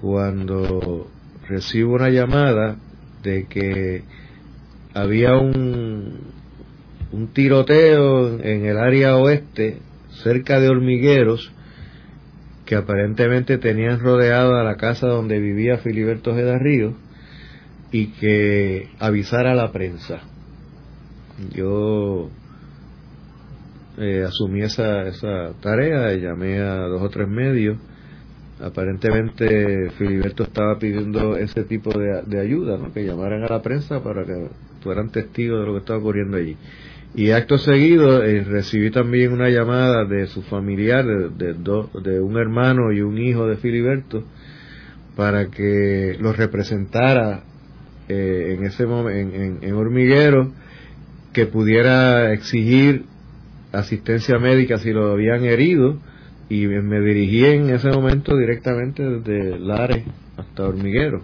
[0.00, 1.06] cuando
[1.48, 2.76] recibo una llamada
[3.26, 4.04] de que
[4.94, 6.20] había un,
[7.12, 9.78] un tiroteo en el área oeste,
[10.22, 11.52] cerca de Hormigueros,
[12.64, 16.94] que aparentemente tenían rodeada la casa donde vivía Filiberto Ojeda Ríos
[17.92, 20.20] y que avisara a la prensa.
[21.52, 22.30] Yo
[23.98, 27.78] eh, asumí esa, esa tarea, llamé a dos o tres medios.
[28.60, 32.92] Aparentemente Filiberto estaba pidiendo ese tipo de, de ayuda, ¿no?
[32.92, 34.48] que llamaran a la prensa para que
[34.82, 36.56] fueran testigos de lo que estaba ocurriendo allí.
[37.16, 42.92] Y acto seguido eh, recibí también una llamada de su familiar, de, de, un hermano
[42.92, 44.22] y un hijo de Filiberto,
[45.16, 47.42] para que los representara
[48.08, 50.52] eh, en ese momento en, en, Hormiguero,
[51.32, 53.04] que pudiera exigir
[53.72, 55.98] asistencia médica si lo habían herido,
[56.48, 60.04] y me dirigí en ese momento directamente desde Lares
[60.36, 61.22] hasta Hormiguero.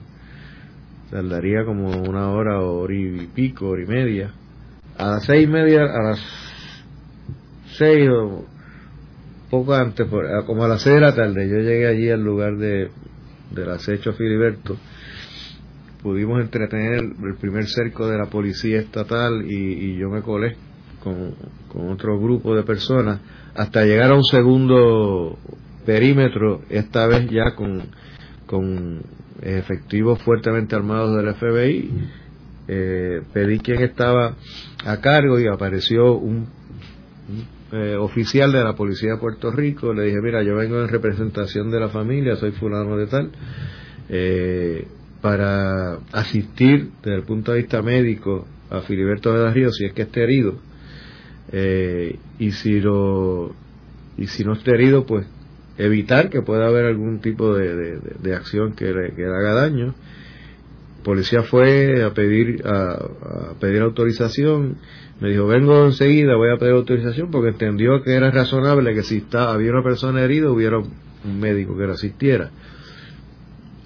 [1.11, 4.33] Tardaría como una hora, hora y pico, hora y media
[4.99, 6.21] a las seis y media, a las
[7.77, 8.45] seis o
[9.51, 10.07] poco antes,
[10.47, 12.91] como a las seis de la tarde, yo llegué allí al lugar de,
[13.51, 14.77] del acecho Filiberto.
[16.03, 20.57] Pudimos entretener el primer cerco de la policía estatal y, yo me colé
[21.03, 21.35] con,
[21.69, 23.21] con otro grupo de personas
[23.55, 25.39] hasta llegar a un segundo
[25.85, 27.83] perímetro, esta vez ya con,
[28.47, 29.03] con
[29.43, 31.91] efectivos fuertemente armados del FBI
[32.69, 34.37] eh, pedí quién estaba
[34.85, 36.47] a cargo y apareció un,
[37.73, 39.93] eh, oficial de la policía de Puerto Rico.
[39.93, 43.31] Le dije, mira, yo vengo en representación de la familia, soy fulano de tal,
[44.09, 44.87] eh,
[45.21, 50.03] para asistir desde el punto de vista médico a Filiberto de Ríos si es que
[50.03, 50.55] esté herido.
[51.53, 53.55] Y si lo
[54.17, 55.27] y si no esté herido, pues
[55.79, 59.95] evitar que pueda haber algún tipo de, acción que le, que le haga daño.
[61.03, 64.77] Policía fue a pedir a, pedir autorización.
[65.21, 69.19] Me dijo vengo enseguida voy a pedir autorización porque entendió que era razonable que si
[69.19, 72.51] está, había una persona herida hubiera un médico que la asistiera.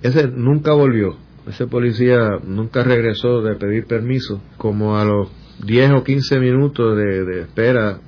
[0.03, 1.17] Ese nunca volvió.
[1.49, 5.31] Ese policía nunca regresó de pedir permiso como a los
[5.65, 7.99] 10 o 15 minutos de, de espera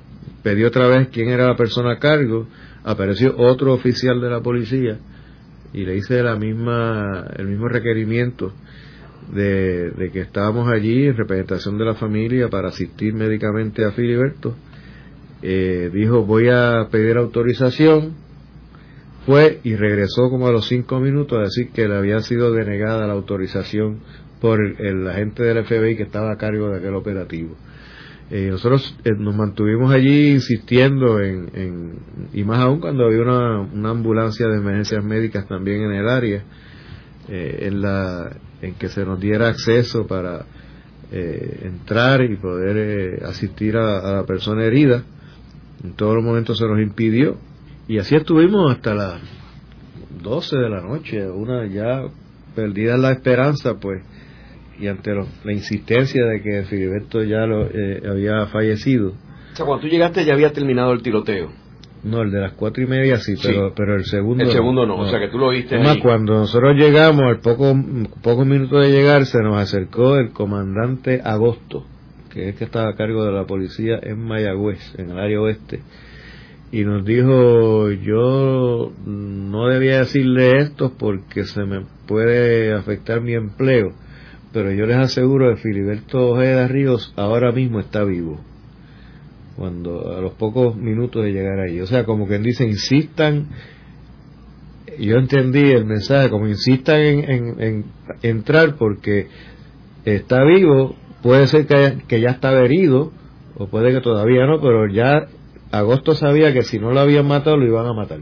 [0.43, 2.47] pidió otra vez quién era la persona a cargo
[2.83, 4.97] apareció otro oficial de la policía
[5.73, 8.53] y le hice la misma el mismo requerimiento
[9.33, 14.55] de, que estábamos allí en representación de la familia para asistir médicamente a Filiberto.
[15.41, 18.13] Eh, dijo voy a pedir autorización,
[19.25, 23.05] fue y regresó como a los cinco minutos a decir que le había sido denegada
[23.05, 23.99] la autorización
[24.39, 27.55] por el, agente del FBI que estaba a cargo de aquel operativo.
[28.31, 31.99] Eh, nosotros eh, nos mantuvimos allí insistiendo en, en,
[32.31, 36.43] y más aún cuando había una, una ambulancia de emergencias médicas también en el área,
[37.27, 38.31] en la
[38.61, 40.45] en que se nos diera acceso para
[41.11, 45.03] eh, entrar y poder eh, asistir a, la persona herida.
[45.83, 47.37] En todos los momentos se nos impidió.
[47.87, 49.21] Y así estuvimos hasta las
[50.21, 52.03] 12 de la noche, una ya
[52.55, 54.03] perdida la esperanza, pues,
[54.79, 59.09] y ante la insistencia de que Filiberto ya lo, eh, había fallecido.
[59.09, 61.51] O sea, cuando tú llegaste ya había terminado el tiroteo.
[62.03, 64.99] No, el de las cuatro y media sí, pero, pero el segundo El segundo no,
[64.99, 66.01] o sea que tú lo oíste Además, ahí.
[66.01, 67.75] cuando nosotros llegamos, al poco,
[68.23, 71.85] pocos minutos de llegar, se nos acercó el comandante Agosto,
[72.31, 75.81] que es que estaba a cargo de la policía en Mayagüez, en el área oeste,
[76.71, 83.91] y nos dijo, yo no debía decirle esto porque se me puede afectar mi empleo,
[84.51, 88.39] pero yo les aseguro que Filiberto Ojeda Ríos ahora mismo está vivo
[89.59, 91.81] cuando a los pocos minutos de llegar ahí.
[91.81, 93.49] O sea, como quien dice, insistan,
[94.97, 97.85] yo entendí el mensaje, como insistan en, en,
[98.21, 99.27] entrar porque
[100.05, 103.11] está vivo, puede ser que, que ya estaba herido,
[103.57, 105.27] o puede que todavía no, pero ya
[105.71, 108.19] Agosto sabía que si no lo habían matado lo iban a matar,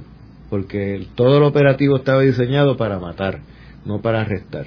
[0.50, 3.42] porque todo el operativo estaba diseñado para matar,
[3.86, 4.66] no para arrestar.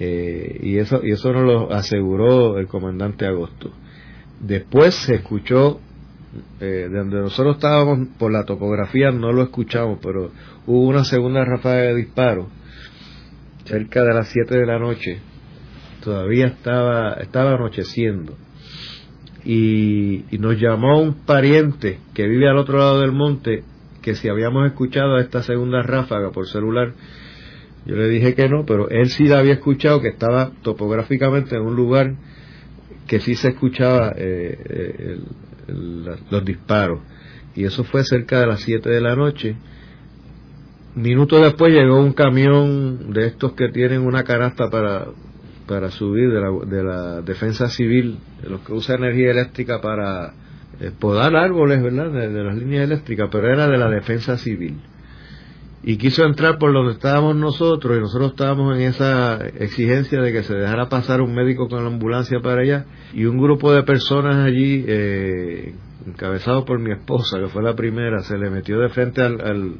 [0.00, 3.70] Eh, y eso y eso nos lo aseguró el comandante Agosto.
[4.40, 5.80] Después se escuchó,
[6.60, 10.32] eh, de donde nosotros estábamos, por la topografía no lo escuchamos, pero
[10.66, 12.48] hubo una segunda ráfaga de disparo,
[13.64, 15.20] cerca de las 7 de la noche,
[16.02, 18.36] todavía estaba, estaba anocheciendo.
[19.44, 23.64] Y, y nos llamó un pariente que vive al otro lado del monte,
[24.00, 26.94] que si habíamos escuchado esta segunda ráfaga por celular,
[27.84, 31.62] yo le dije que no, pero él sí la había escuchado, que estaba topográficamente en
[31.62, 32.14] un lugar
[33.08, 35.18] que sí se escuchaba eh,
[35.68, 37.00] el, el, los disparos.
[37.54, 39.56] Y eso fue cerca de las 7 de la noche.
[40.94, 45.06] Minutos después llegó un camión de estos que tienen una canasta para,
[45.66, 50.34] para subir de la, de la defensa civil, de los que usa energía eléctrica para
[50.80, 52.12] eh, podar árboles, ¿verdad?
[52.12, 54.78] De las líneas eléctricas, pero era de la defensa civil
[55.84, 60.44] y quiso entrar por donde estábamos nosotros y nosotros estábamos en esa exigencia de que
[60.44, 64.36] se dejara pasar un médico con la ambulancia para allá y un grupo de personas
[64.36, 65.74] allí eh,
[66.06, 69.72] encabezado por mi esposa que fue la primera se le metió de frente al, al,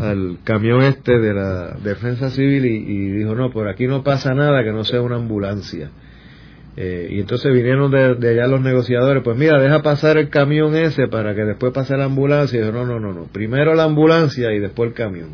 [0.00, 4.32] al camión este de la defensa civil y, y, dijo no por aquí no pasa
[4.32, 5.90] nada que no sea una ambulancia
[6.76, 11.08] eh, y entonces vinieron de, allá los negociadores, pues mira, deja pasar el camión ese
[11.08, 12.58] para que después pase la ambulancia.
[12.58, 15.28] Y dijo, no, no, no, no, primero la ambulancia y después el camión.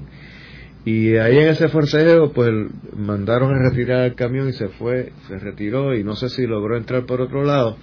[0.84, 2.50] Y ahí en ese forcejeo, pues
[2.96, 6.76] mandaron a retirar el camión y se fue, se retiró y no sé si logró
[6.76, 7.76] entrar por otro lado,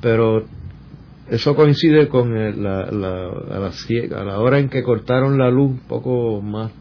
[0.00, 0.44] pero
[1.30, 5.80] eso coincide con el, la, la, a, a la hora en que cortaron la luz,
[5.88, 6.72] poco más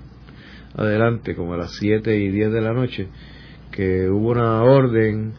[0.76, 3.08] adelante, como a las 7 y 10 de la noche,
[3.72, 5.34] que hubo una orden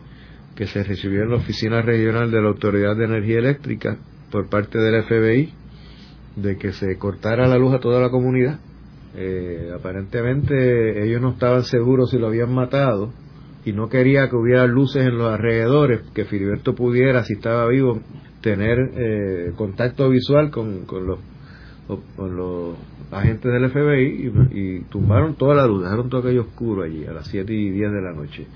[0.54, 3.96] que se recibió en la oficina regional de la Autoridad de Energía Eléctrica
[4.30, 5.52] por parte del FBI
[6.36, 8.58] de que se cortara la luz a toda la comunidad.
[9.14, 13.12] Eh, aparentemente ellos no estaban seguros si lo habían matado
[13.64, 18.00] y no quería que hubiera luces en los alrededores, que Filiberto pudiera, si estaba vivo,
[18.40, 21.18] tener eh, contacto visual con, con, los,
[22.16, 22.76] con los
[23.12, 27.26] agentes del FBI y, tumbaron toda la luz, dejaron todo aquello oscuro allí a las
[27.28, 28.46] 7 y 10 de la noche.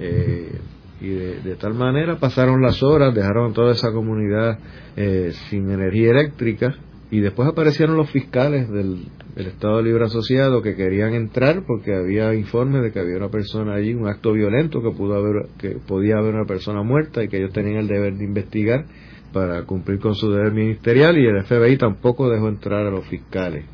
[0.00, 0.58] Eh,
[1.00, 4.58] y de, tal manera pasaron las horas, dejaron toda esa comunidad
[4.96, 6.74] eh, sin energía eléctrica
[7.10, 12.34] y después aparecieron los fiscales del, del, Estado Libre Asociado que querían entrar porque había
[12.34, 16.18] informes de que había una persona allí, un acto violento que pudo haber, que podía
[16.18, 18.84] haber una persona muerta y que ellos tenían el deber de investigar
[19.32, 23.64] para cumplir con su deber ministerial y el FBI tampoco dejó entrar a los fiscales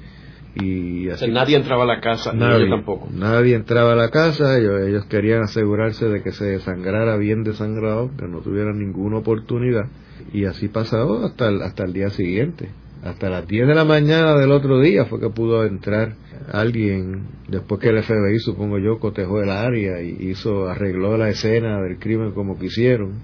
[0.56, 3.08] y así, o sea, nadie entraba a la casa nadie, yo tampoco.
[3.12, 8.10] nadie entraba a la casa ellos, ellos, querían asegurarse de que se desangrara bien desangrado
[8.16, 9.86] que no tuvieran ninguna oportunidad
[10.32, 12.70] y así pasó hasta el, hasta el día siguiente.
[13.02, 16.14] Hasta las 10 de la mañana del otro día fue que pudo entrar
[16.52, 21.80] alguien después que el FBI supongo yo cotejó el área y hizo arregló la escena
[21.82, 23.20] del crimen como quisieron.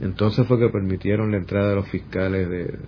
[0.00, 2.78] Entonces fue que permitieron la entrada de los fiscales de,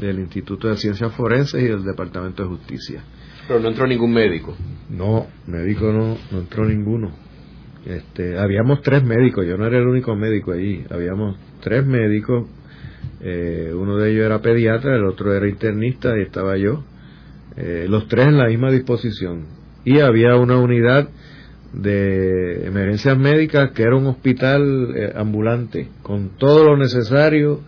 [0.00, 3.02] del Instituto de Ciencias Forenses y del Departamento de Justicia.
[3.48, 4.54] Pero no entró ningún médico.
[4.90, 7.10] No, médico no, no entró ninguno.
[7.86, 12.46] Este, habíamos tres médicos, yo no era el único médico allí, habíamos tres médicos,
[13.22, 16.84] eh, uno de ellos era pediatra, el otro era internista y estaba yo,
[17.56, 19.46] eh, los tres en la misma disposición.
[19.84, 21.08] Y había una unidad
[21.72, 27.60] de emergencias médicas que era un hospital eh, ambulante con todo lo necesario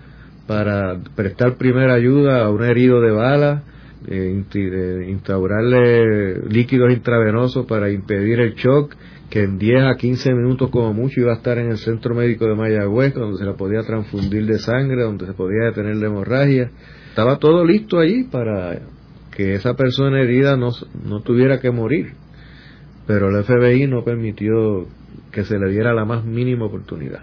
[0.46, 3.62] para prestar primera ayuda a un herido de bala,
[4.10, 8.94] eh, instaurarle líquidos intravenosos para impedir el shock,
[9.30, 12.46] que en 10 a 15 minutos como mucho iba a estar en el centro médico
[12.46, 16.70] de Mayagüez, donde se la podía transfundir de sangre, donde se podía detener la hemorragia.
[17.08, 18.80] Estaba todo listo allí para
[19.34, 20.70] que esa persona herida no,
[21.04, 22.14] no tuviera que morir
[23.10, 24.86] pero el FBI no permitió
[25.32, 27.22] que se le diera la más mínima oportunidad.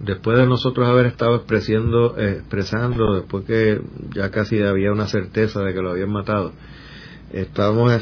[0.04, 3.80] después de nosotros haber estado expresando, eh, expresando, después que
[4.14, 6.52] ya casi había una certeza de que lo habían matado,
[7.32, 7.92] estábamos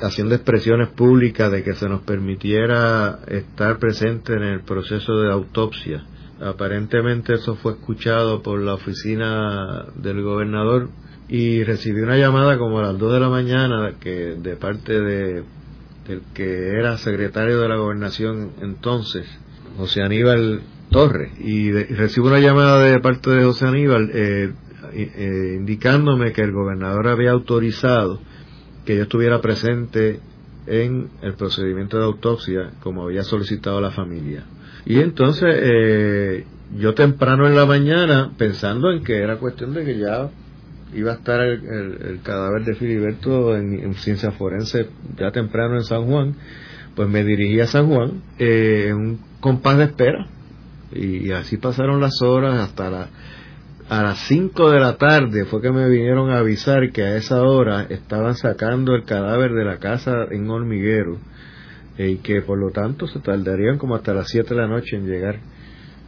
[0.00, 6.04] haciendo expresiones públicas de que se nos permitiera estar presente en el proceso de autopsia.
[6.40, 10.88] Aparentemente eso fue escuchado por la oficina del gobernador
[11.28, 15.44] y recibí una llamada como a las 2 de la mañana que de parte de
[16.06, 19.26] del que era secretario de la gobernación entonces,
[19.76, 24.52] José Aníbal Torres y, recibo una llamada de parte de José Aníbal eh,
[24.94, 28.20] eh, indicándome que el gobernador había autorizado
[28.84, 30.20] que yo estuviera presente
[30.66, 34.44] en el procedimiento de autopsia como había solicitado la familia.
[34.84, 36.44] Y entonces eh,
[36.76, 40.28] yo temprano en la mañana, pensando en que era cuestión de que ya
[40.94, 46.04] iba a estar el, cadáver de Filiberto en, en, ciencia forense ya temprano en San
[46.04, 46.34] Juan,
[46.94, 50.28] pues me dirigí a San Juan en un compás de espera
[50.94, 53.08] y, así pasaron las horas hasta la,
[53.88, 57.42] a las 5 de la tarde fue que me vinieron a avisar que a esa
[57.42, 61.18] hora estaban sacando el cadáver de la casa en hormiguero
[61.98, 64.96] eh, y que por lo tanto se tardarían como hasta las 7 de la noche
[64.96, 65.40] en llegar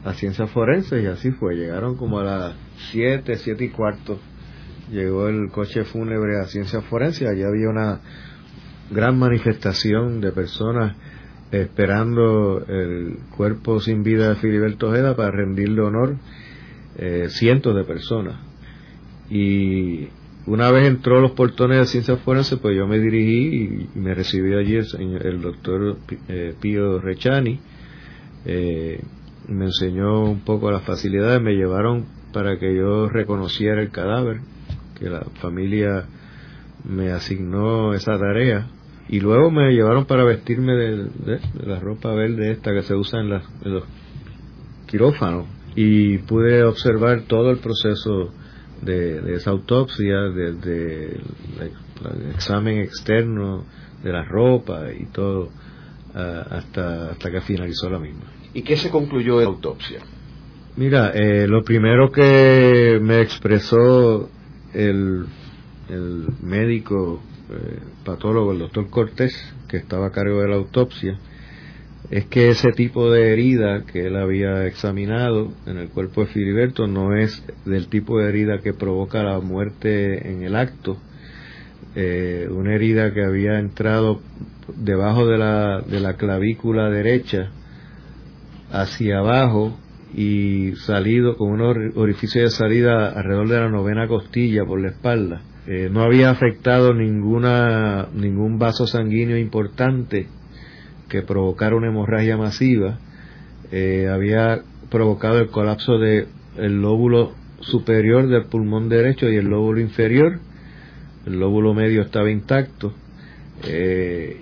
[0.05, 2.55] a ciencias forenses y así fue, llegaron como a las
[2.93, 4.19] 7, 7 y cuarto
[4.91, 8.01] llegó el coche fúnebre a ciencias forenses, allí había una
[8.91, 10.97] gran manifestación de personas
[11.61, 16.17] esperando el cuerpo sin vida de Filiberto Ojeda para rendirle honor
[16.97, 18.37] eh, cientos de personas.
[19.31, 20.09] Y
[20.47, 24.59] una vez entró los portones de ciencias forenses, pues yo me dirigí y me recibió
[24.59, 25.97] allí el, doctor
[26.29, 27.61] eh, Pío Rechani.
[28.45, 29.01] Eh,
[29.49, 34.41] me enseñó un poco las facilidades, me llevaron para que yo reconociera el cadáver,
[34.99, 36.07] que la familia
[36.85, 38.69] me asignó esa tarea
[39.09, 43.31] y luego me llevaron para vestirme de, la ropa verde esta que se usa en,
[43.31, 43.85] los
[44.87, 45.47] quirófanos
[45.77, 48.33] y pude observar todo el proceso
[48.83, 53.65] de, esa autopsia, desde el, examen externo
[54.03, 55.51] de la ropa y todo
[56.15, 58.25] hasta, hasta que finalizó la misma.
[58.53, 60.01] ¿Y qué se concluyó de la autopsia?
[60.77, 64.29] Mira, eh, lo primero que me expresó
[64.73, 65.25] el,
[65.89, 67.21] el médico
[67.51, 69.35] eh, patólogo, el doctor Cortés,
[69.69, 71.19] que estaba a cargo de la autopsia,
[72.11, 76.87] es que ese tipo de herida que él había examinado en el cuerpo de Filiberto
[76.87, 80.99] no es del tipo de herida que provoca la muerte en el acto,
[81.97, 84.21] eh, una herida que había entrado
[84.77, 87.51] debajo de la, de la clavícula derecha
[88.71, 89.79] hacia abajo
[90.15, 95.43] y salido con un orificio de salida alrededor de la novena costilla por la espalda
[95.67, 100.27] eh, no había afectado ninguna, ningún vaso sanguíneo importante
[101.09, 102.99] que provocara una hemorragia masiva,
[103.73, 104.61] eh, había
[104.91, 106.27] provocado el colapso del
[106.83, 110.39] lóbulo superior del pulmón derecho y el lóbulo inferior,
[111.27, 112.93] el lóbulo medio estaba intacto,
[113.63, 114.41] eh,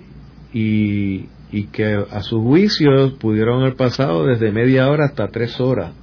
[0.51, 5.93] y, y, que a su juicio pudieron haber pasado desde media hora hasta tres horas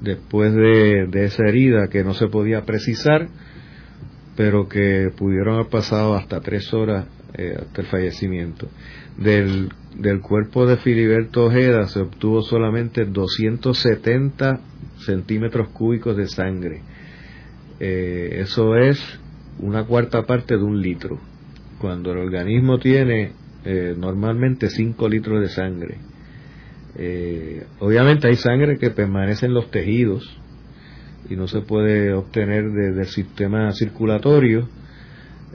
[0.00, 3.28] después de, de esa herida que no se podía precisar
[4.36, 7.06] pero que pudieron haber pasado hasta tres horas
[7.36, 8.68] eh, hasta el fallecimiento.
[9.16, 14.60] Del, del cuerpo de Filiberto Ojeda se obtuvo solamente 270
[15.04, 16.82] centímetros cúbicos de sangre.
[17.80, 19.00] Eh, eso es
[19.58, 21.18] una cuarta parte de un litro,
[21.80, 23.32] cuando el organismo tiene
[23.64, 25.98] eh, normalmente 5 litros de sangre.
[27.80, 30.40] obviamente hay sangre que permanece en los tejidos,
[31.28, 34.68] y no se puede obtener desde el sistema circulatorio,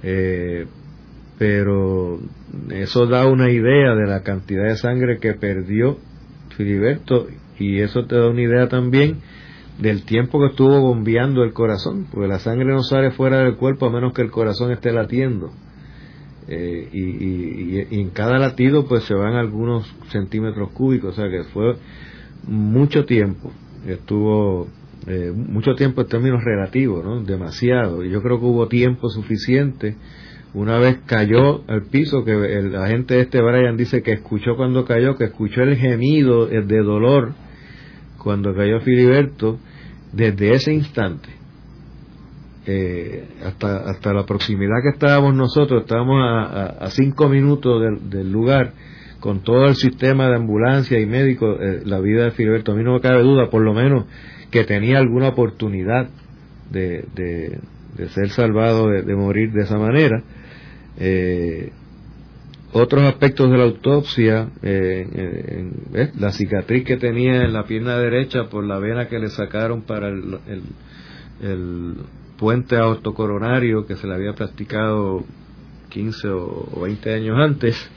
[0.01, 0.65] Eh,
[1.37, 2.19] pero
[2.69, 5.97] eso da una idea de la cantidad de sangre que perdió
[6.55, 9.19] Filiberto y eso te da una idea también
[9.79, 13.85] del tiempo que estuvo bombeando el corazón, porque la sangre no sale fuera del cuerpo
[13.85, 15.51] a menos que el corazón esté latiendo.
[16.49, 21.75] Eh, y, en cada latido pues se van algunos centímetros cúbicos, o sea que fue
[22.47, 23.51] mucho tiempo,
[23.87, 24.67] estuvo
[25.09, 27.23] eh, mucho tiempo en términos relativos, ¿no?
[27.23, 29.95] demasiado, y yo creo que hubo tiempo suficiente.
[30.53, 35.15] Una vez cayó al piso, que el agente este Brian dice que escuchó cuando cayó,
[35.15, 37.33] que escuchó el gemido de dolor
[38.19, 39.57] cuando cayó Filiberto,
[40.13, 41.29] desde ese instante.
[42.67, 47.81] Eh, hasta, hasta la proximidad que estábamos nosotros, estábamos a, cinco minutos
[48.11, 48.73] del, lugar,
[49.19, 52.83] con todo el sistema de ambulancia y médico, eh, la vida de Filiberto, a mí
[52.83, 54.05] no me cabe duda, por lo menos,
[54.51, 56.09] que tenía alguna oportunidad
[56.71, 60.23] de, de, ser salvado, de, morir de esa manera.
[60.97, 61.71] Eh,
[62.71, 65.71] otros aspectos de la autopsia, eh,
[66.17, 70.09] la cicatriz que tenía en la pierna derecha por la vena que le sacaron para
[70.09, 70.39] el,
[71.41, 71.95] el,
[72.37, 75.25] puente aortocoronario que se le había practicado
[75.89, 77.91] 15 o 20 años antes.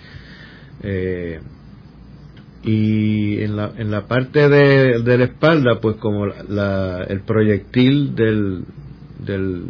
[2.64, 8.64] Y en la, en la parte de, la espalda, pues como la, el proyectil del,
[9.18, 9.64] del,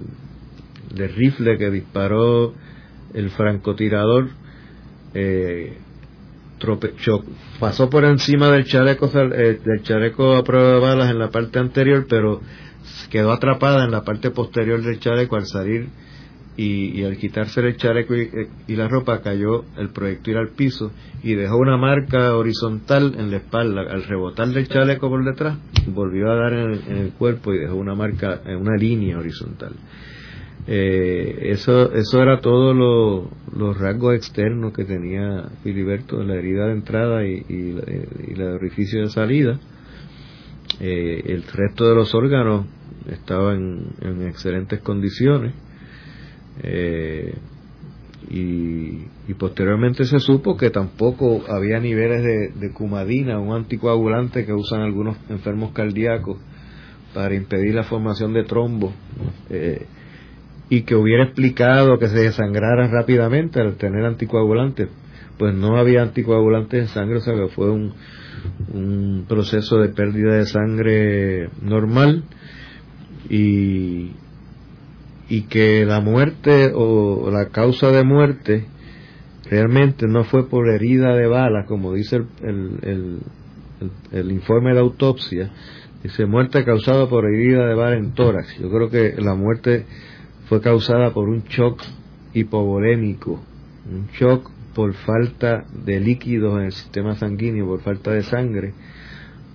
[0.95, 2.53] del rifle que disparó
[3.15, 4.29] el francotirador
[5.15, 5.79] eh,
[7.59, 11.59] pasó por encima del chaleco eh, del chaleco a prueba de balas en la parte
[11.59, 12.41] anterior pero
[13.11, 15.89] quedó atrapada en la parte posterior del chaleco al salir
[16.57, 20.93] y, al quitarse el chaleco eh, y, la ropa cayó el proyectil al piso
[21.23, 26.31] y dejó una marca horizontal en la espalda al rebotar del chaleco por detrás volvió
[26.31, 29.73] a dar en el, cuerpo y dejó una marca en una línea horizontal
[30.67, 32.73] eh, eso, eso era todo
[33.55, 39.09] los rasgos externos que tenía Filiberto, la herida de entrada y, y, el orificio de
[39.09, 39.59] salida.
[40.81, 42.67] Eh, el resto de los órganos
[43.09, 45.55] estaban en, excelentes condiciones.
[46.63, 47.35] Eh,
[48.31, 52.23] y, posteriormente se supo que tampoco había niveles
[52.55, 56.37] de, cumadina, un anticoagulante que usan algunos enfermos cardíacos
[57.15, 58.93] para impedir la formación de trombos.
[59.49, 59.87] Eh,
[60.69, 64.89] y que hubiera explicado que se desangrara rápidamente al tener anticoagulantes.
[65.39, 70.47] Pues no había anticoagulantes en sangre, o sea que fue un proceso de pérdida de
[70.47, 72.25] sangre normal
[73.29, 74.13] y,
[75.33, 78.67] y que la muerte o la causa de muerte
[79.49, 82.27] realmente no fue por herida de bala, como dice el,
[82.83, 83.19] el,
[83.81, 85.51] el, el informe de autopsia,
[86.03, 88.59] dice muerte causada por herida de bala en tórax.
[88.59, 89.87] Yo creo que la muerte
[90.51, 91.81] fue causada por un shock
[92.35, 93.43] hipovolémico,
[93.91, 98.75] un shock por falta de líquidos en el sistema sanguíneo, por falta de sangre,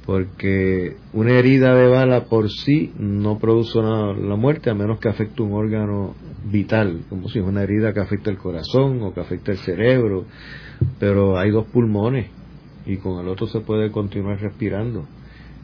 [0.07, 5.41] porque una herida de bala por sí no produce la muerte a menos que afecte
[5.41, 9.51] un órgano vital, como si es una herida que afecta el corazón o que afecta
[9.51, 10.23] el cerebro,
[10.97, 12.27] pero hay dos pulmones
[12.85, 15.05] y con el otro se puede continuar respirando.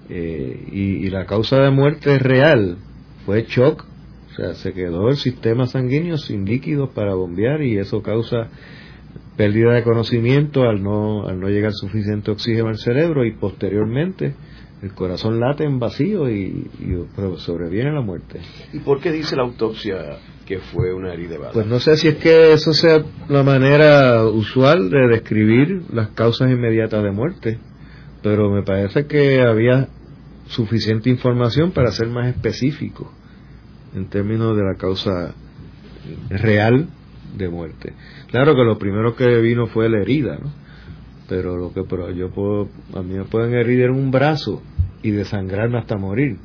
[0.09, 2.79] Eh, y, y la causa de muerte real.
[3.25, 3.85] Fue shock.
[4.29, 8.49] O sea, se quedó el sistema sanguíneo sin líquidos para bombear y eso causa
[9.37, 14.35] pérdida de conocimiento al no, al no llegar suficiente oxígeno al cerebro y posteriormente
[14.83, 16.69] el corazón late en vacío y,
[17.37, 18.41] sobreviene la muerte.
[18.73, 21.51] ¿Y por qué dice la autopsia que fue una herida de bala?
[21.53, 26.51] Pues no sé si es que eso sea la manera usual de describir las causas
[26.51, 27.59] inmediatas de muerte,
[28.21, 29.87] pero me parece que había
[30.47, 33.09] suficiente información para ser más específico
[33.95, 35.33] en términos de la causa
[36.29, 36.89] real
[37.37, 37.93] de muerte.
[38.33, 40.51] Claro que lo primero que vino fue la herida, ¿no?
[41.29, 44.59] Pero lo que pero yo puedo, a mí me pueden herir en un brazo
[45.03, 46.37] y desangrarme hasta morir,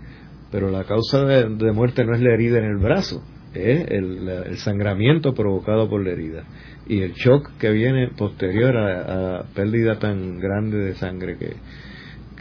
[0.52, 3.22] pero la causa de, muerte no es la herida en el brazo,
[3.54, 6.44] es el, sangramiento provocado por la herida
[6.86, 11.56] y el shock que viene posterior a, a pérdida tan grande de sangre que,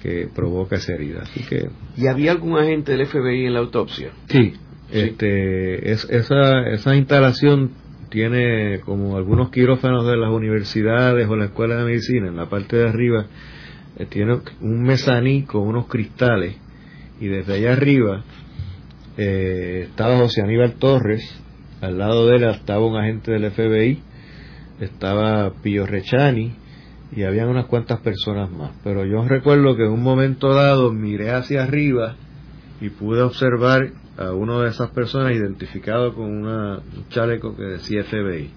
[0.02, 1.22] que provoca esa herida.
[1.22, 1.70] Así que.
[1.96, 4.12] ¿Y había algún agente del FBI en la autopsia?
[4.28, 4.56] Sí,
[4.92, 7.87] este, es, esa, esa instalación
[8.18, 12.76] tiene como algunos quirófanos de las universidades o la escuela de medicina, en la parte
[12.76, 13.28] de arriba
[13.96, 16.56] eh, tiene un mezaní con unos cristales
[17.22, 18.24] y desde allá arriba
[19.18, 21.22] eh, estaba José Aníbal Torres,
[21.80, 24.02] al lado de él estaba un agente del FBI,
[24.80, 26.54] estaba Pío Rechani
[27.16, 28.72] y habían unas cuantas personas más.
[28.84, 32.16] Pero yo recuerdo que en un momento dado miré hacia arriba
[32.82, 38.04] y pude observar a una de esas personas identificado con una, un chaleco que decía
[38.04, 38.50] FBI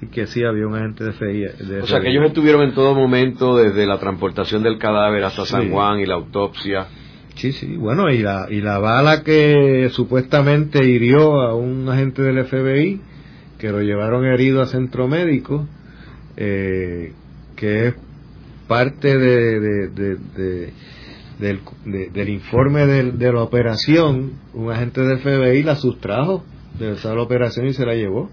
[0.00, 1.44] y que sí había un agente de FBI.
[1.82, 5.70] o sea, que ellos estuvieron en todo momento, desde la transportación del cadáver hasta San
[5.70, 6.86] Juan y la autopsia.
[7.34, 12.44] Sí, sí, bueno, y la, y la bala que supuestamente hirió a un agente del
[12.44, 13.00] FBI,
[13.58, 15.66] que lo llevaron herido a centro médico,
[16.36, 17.12] eh,
[17.56, 17.94] que es
[18.66, 20.72] parte de,
[21.38, 26.44] del, del, informe de, la operación, un agente del FBI la sustrajo
[26.78, 28.30] de esa operación y se la llevó.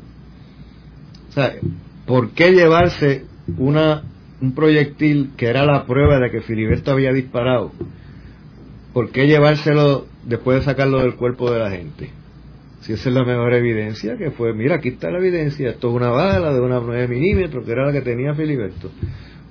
[1.30, 1.54] O sea,
[2.06, 3.26] ¿por qué llevarse
[3.58, 4.04] una,
[4.42, 7.72] un proyectil que era la prueba de que Filiberto había disparado?
[8.94, 12.10] ¿Por qué llevárselo después de sacarlo del cuerpo de la gente?
[12.82, 15.96] Si esa es la mejor evidencia, que fue, mira, aquí está la evidencia, esto es
[15.96, 18.92] una bala de una 9 milímetros, que era la que tenía Filiberto.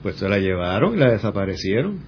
[0.03, 1.99] Pues se la llevaron y la desaparecieron.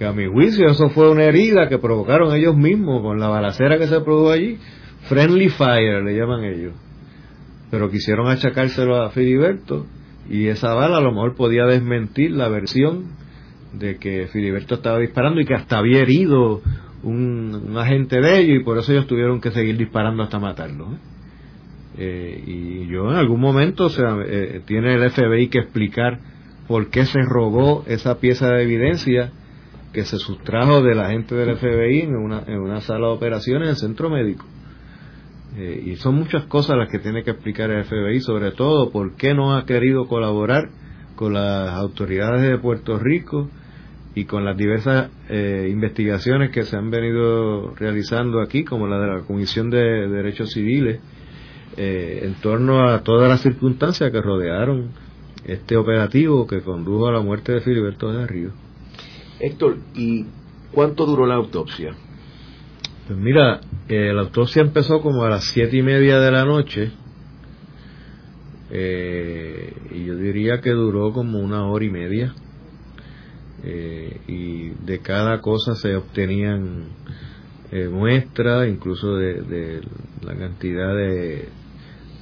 [0.00, 3.76] Que a mi juicio eso fue una herida que provocaron ellos mismos con la balacera
[3.76, 4.56] que se produjo allí.
[5.10, 6.72] Friendly fire le llaman ellos.
[7.70, 9.84] Pero quisieron achacárselo a Filiberto
[10.30, 13.08] y esa bala a lo mejor podía desmentir la versión
[13.74, 16.62] de que Filiberto estaba disparando y que hasta había herido
[17.02, 20.94] un, agente de ellos y por eso ellos tuvieron que seguir disparando hasta matarlo.
[20.94, 20.98] ¿eh?
[21.98, 26.20] Eh, y yo en algún momento, o sea, eh, tiene el FBI que explicar
[26.66, 29.32] por qué se robó esa pieza de evidencia
[29.92, 33.62] que se sustrajo de la gente del FBI en una, en una sala de operaciones
[33.62, 34.46] en el centro médico.
[35.58, 39.34] y son muchas cosas las que tiene que explicar el FBI, sobre todo por qué
[39.34, 40.70] no ha querido colaborar
[41.16, 43.50] con las autoridades de Puerto Rico
[44.14, 49.06] y con las diversas eh, investigaciones que se han venido realizando aquí, como la de
[49.06, 51.00] la Comisión de Derechos Civiles,
[51.76, 54.90] eh, en torno a todas las circunstancias que rodearon
[55.44, 58.50] este operativo que condujo a la muerte de Filiberto de Río.
[59.40, 60.26] Héctor, ¿y
[60.72, 61.94] cuánto duró la autopsia?
[63.06, 66.92] Pues mira, eh, la autopsia empezó como a las siete y media de la noche
[68.72, 72.32] y yo diría que duró como una hora y media
[73.62, 76.84] eh, y de cada cosa se obtenían
[77.70, 79.82] eh, muestras, incluso de,
[80.22, 81.48] la cantidad de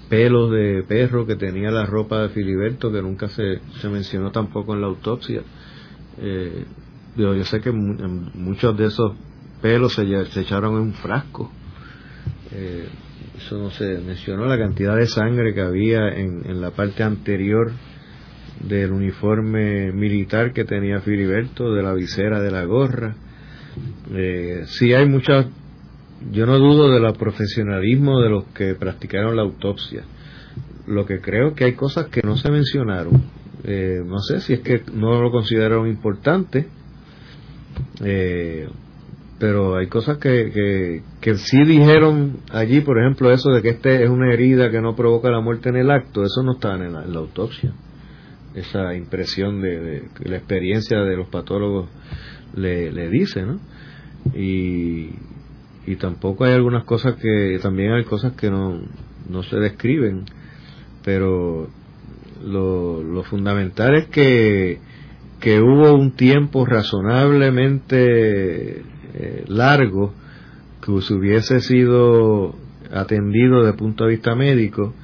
[0.08, 4.74] pelos de perro que tenía la ropa de Filiberto, que nunca se, se mencionó tampoco
[4.74, 5.42] en la autopsia.
[6.18, 6.64] Eh,
[7.18, 9.12] yo, sé que muchos de esos
[9.60, 11.50] pelos se, se echaron en un frasco.
[13.36, 17.72] eso no se mencionó, la cantidad de sangre que había en, en la parte anterior
[18.60, 23.14] del uniforme militar que tenía Filiberto, de la visera, de la gorra.
[24.12, 25.46] Eh, sí hay muchas,
[26.32, 30.02] yo no dudo del profesionalismo de los que practicaron la autopsia.
[30.86, 33.22] Lo que creo que hay cosas que no se mencionaron.
[33.64, 36.66] Eh, no sé si es que no lo consideraron importante,
[38.04, 38.68] eh,
[39.38, 44.02] pero hay cosas que, que, que sí dijeron allí, por ejemplo, eso de que este
[44.02, 46.92] es una herida que no provoca la muerte en el acto, eso no está en
[46.92, 47.72] la autopsia
[48.58, 51.88] esa impresión de, que la experiencia de los patólogos
[52.54, 53.60] le, le dice, ¿no?
[54.34, 55.10] Y,
[55.86, 58.80] y tampoco hay algunas cosas que, también hay cosas que no,
[59.28, 60.24] no se describen,
[61.04, 61.68] pero
[62.44, 64.80] lo, lo fundamental es que,
[65.40, 68.82] que hubo un tiempo razonablemente
[69.14, 70.12] eh, largo
[70.84, 72.54] que se hubiese sido
[72.92, 74.94] atendido el punto de vista médico,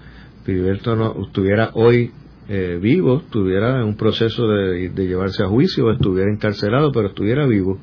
[0.45, 2.13] Filiberto no estuviera hoy
[2.49, 7.79] eh, vivo, estuviera en un proceso de, llevarse a juicio, estuviera encarcelado, pero estuviera vivo,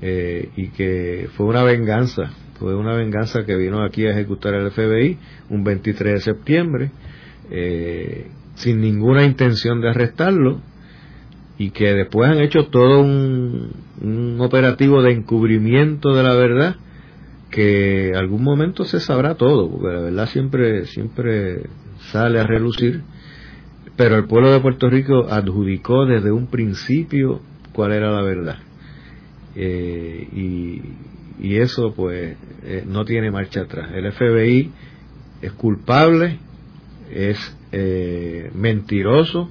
[0.00, 4.70] eh, y que fue una venganza, fue una venganza que vino aquí a ejecutar el
[4.70, 5.18] FBI
[5.50, 6.90] un 23 de septiembre,
[7.50, 10.62] eh, sin ninguna intención de arrestarlo,
[11.62, 16.76] y que después han hecho todo un, operativo de encubrimiento de la verdad,
[17.50, 21.68] que algún momento se sabrá todo, porque la verdad siempre, siempre
[22.10, 23.02] sale a relucir
[23.96, 27.40] pero el pueblo de Puerto Rico adjudicó desde un principio
[27.72, 28.58] cuál era la verdad.
[29.54, 30.82] Eh, y,
[31.42, 33.90] eso pues eh, no tiene marcha atrás.
[33.94, 34.70] El FBI
[35.42, 36.38] es culpable,
[37.10, 37.38] es
[37.72, 39.50] eh, mentiroso,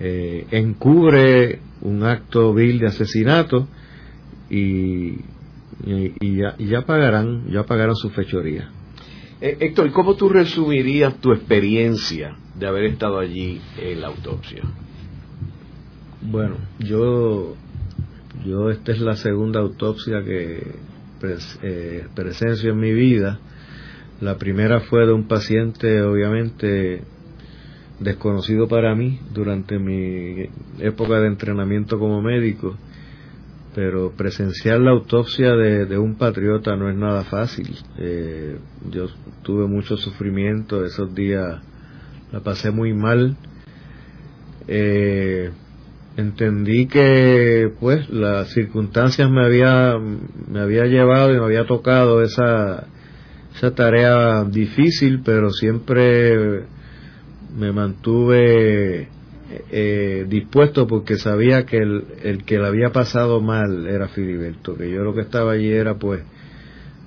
[0.00, 3.68] encubre un acto vil de asesinato
[4.48, 5.16] y,
[5.84, 8.70] y, ya, y ya pagarán, ya pagarán su fechoría.
[9.40, 14.62] Eh, Héctor, ¿cómo tú resumirías tu experiencia de haber estado allí en la autopsia?
[16.20, 17.56] Bueno, yo,
[18.44, 20.74] yo esta es la segunda autopsia que
[21.62, 23.38] eh, presencio en mi vida.
[24.20, 27.02] La primera fue de un paciente, obviamente,
[28.00, 30.48] desconocido para mí durante mi
[30.78, 32.76] época de entrenamiento como médico
[33.74, 37.76] pero presenciar la autopsia de, un patriota no es nada fácil.
[37.98, 38.58] Eh,
[38.90, 39.06] yo
[39.42, 41.60] tuve mucho sufrimiento esos días,
[42.32, 43.36] la pasé muy mal.
[44.66, 45.50] Eh,
[46.16, 52.86] entendí que pues las circunstancias me había me había llevado y me había tocado esa
[53.54, 56.64] esa tarea difícil pero siempre
[57.56, 59.08] me mantuve
[59.70, 64.90] eh, dispuesto porque sabía que el, el que le había pasado mal era Filiberto, que
[64.90, 66.22] yo lo que estaba allí era pues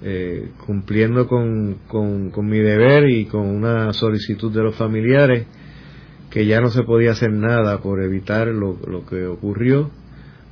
[0.05, 5.47] eh, cumpliendo con, con, mi deber y con una solicitud de los familiares
[6.29, 9.91] que ya no se podía hacer nada por evitar lo, lo que ocurrió,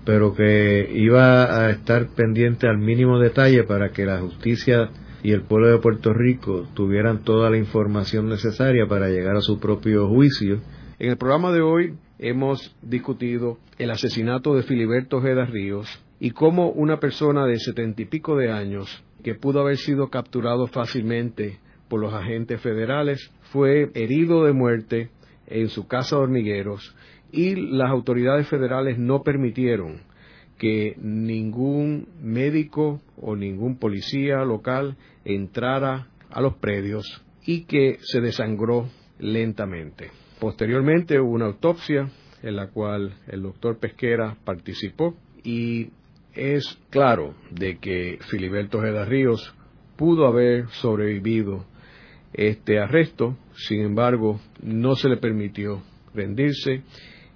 [0.06, 4.90] pero que iba a estar pendiente al mínimo detalle para que la justicia
[5.24, 9.60] y el pueblo de Puerto Rico tuvieran toda la información necesaria para llegar a su
[9.60, 10.62] propio juicio.
[11.00, 15.88] En el programa de hoy hemos discutido el asesinato de Filiberto Ojeda Ríos
[16.20, 20.68] y cómo una persona de setenta y pico de años que pudo haber sido capturado
[20.68, 25.10] fácilmente por los agentes federales fue herido de muerte
[25.48, 26.96] en su casa de hormigueros
[27.32, 30.02] y las autoridades federales no permitieron
[30.62, 34.96] que ningún médico o ningún policía local
[35.26, 40.12] entrara a los predios y que se desangró lentamente.
[40.40, 42.10] Posteriormente hubo una autopsia
[42.42, 45.90] en la cual el doctor Pesquera participó y
[46.34, 49.54] es claro de que Filiberto Ojeda Ríos
[49.98, 51.66] pudo haber sobrevivido
[52.34, 56.84] este arresto, sin embargo no se le permitió rendirse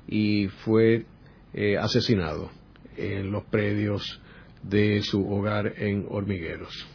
[0.07, 1.05] y fue
[1.53, 2.49] eh, asesinado
[2.97, 4.21] en los predios
[4.63, 6.94] de su hogar en Hormigueros.